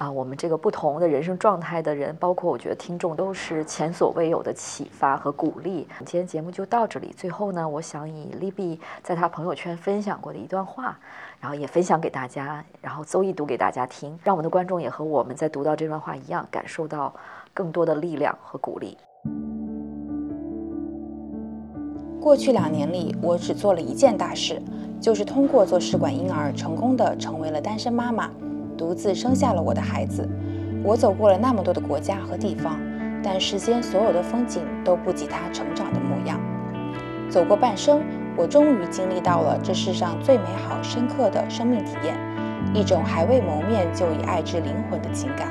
[0.00, 5.86] 啊，我们这个不同的人生状态的人，包括我觉得听众都是前所未有的启发和鼓励。
[5.98, 10.98] 今天节目就到这里，最后呢，我想以 Libby 在他朋友圈分享过的一段话，
[11.38, 17.14] 然后也分享给大家，然后邹毅读给大家听，让我们的观众也和我们在读到这段话一样，感受到
[17.52, 18.96] 更多的力量和鼓励。
[22.18, 24.62] 过去两年里，我只做了一件大事，
[24.98, 28.30] 就是通过做试管婴儿，成功的成为了单身妈妈。
[28.80, 30.26] 独自生下了我的孩子，
[30.82, 32.80] 我走过了那么多的国家和地方，
[33.22, 36.40] 但世间所有的风景都不及他成长的模样。
[37.28, 38.00] 走过半生，
[38.38, 42.16] 我终于经历到了这世上最美好、深刻的生命体验，
[42.72, 45.48] 一种还未谋面就已爱至灵魂的情感。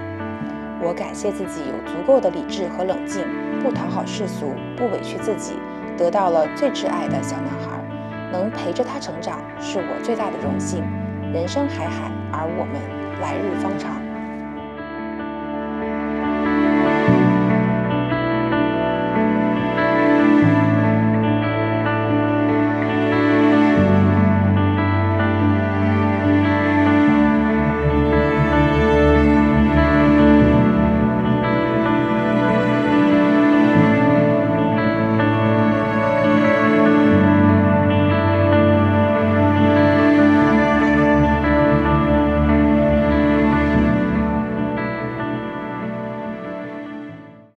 [0.81, 3.21] 我感谢自己有足够的理智和冷静，
[3.61, 5.53] 不讨好世俗，不委屈自己，
[5.95, 7.79] 得到了最挚爱的小男孩，
[8.31, 10.83] 能陪着他成长，是我最大的荣幸。
[11.31, 12.98] 人生海海，而我们。
[13.21, 13.98] 来日方长。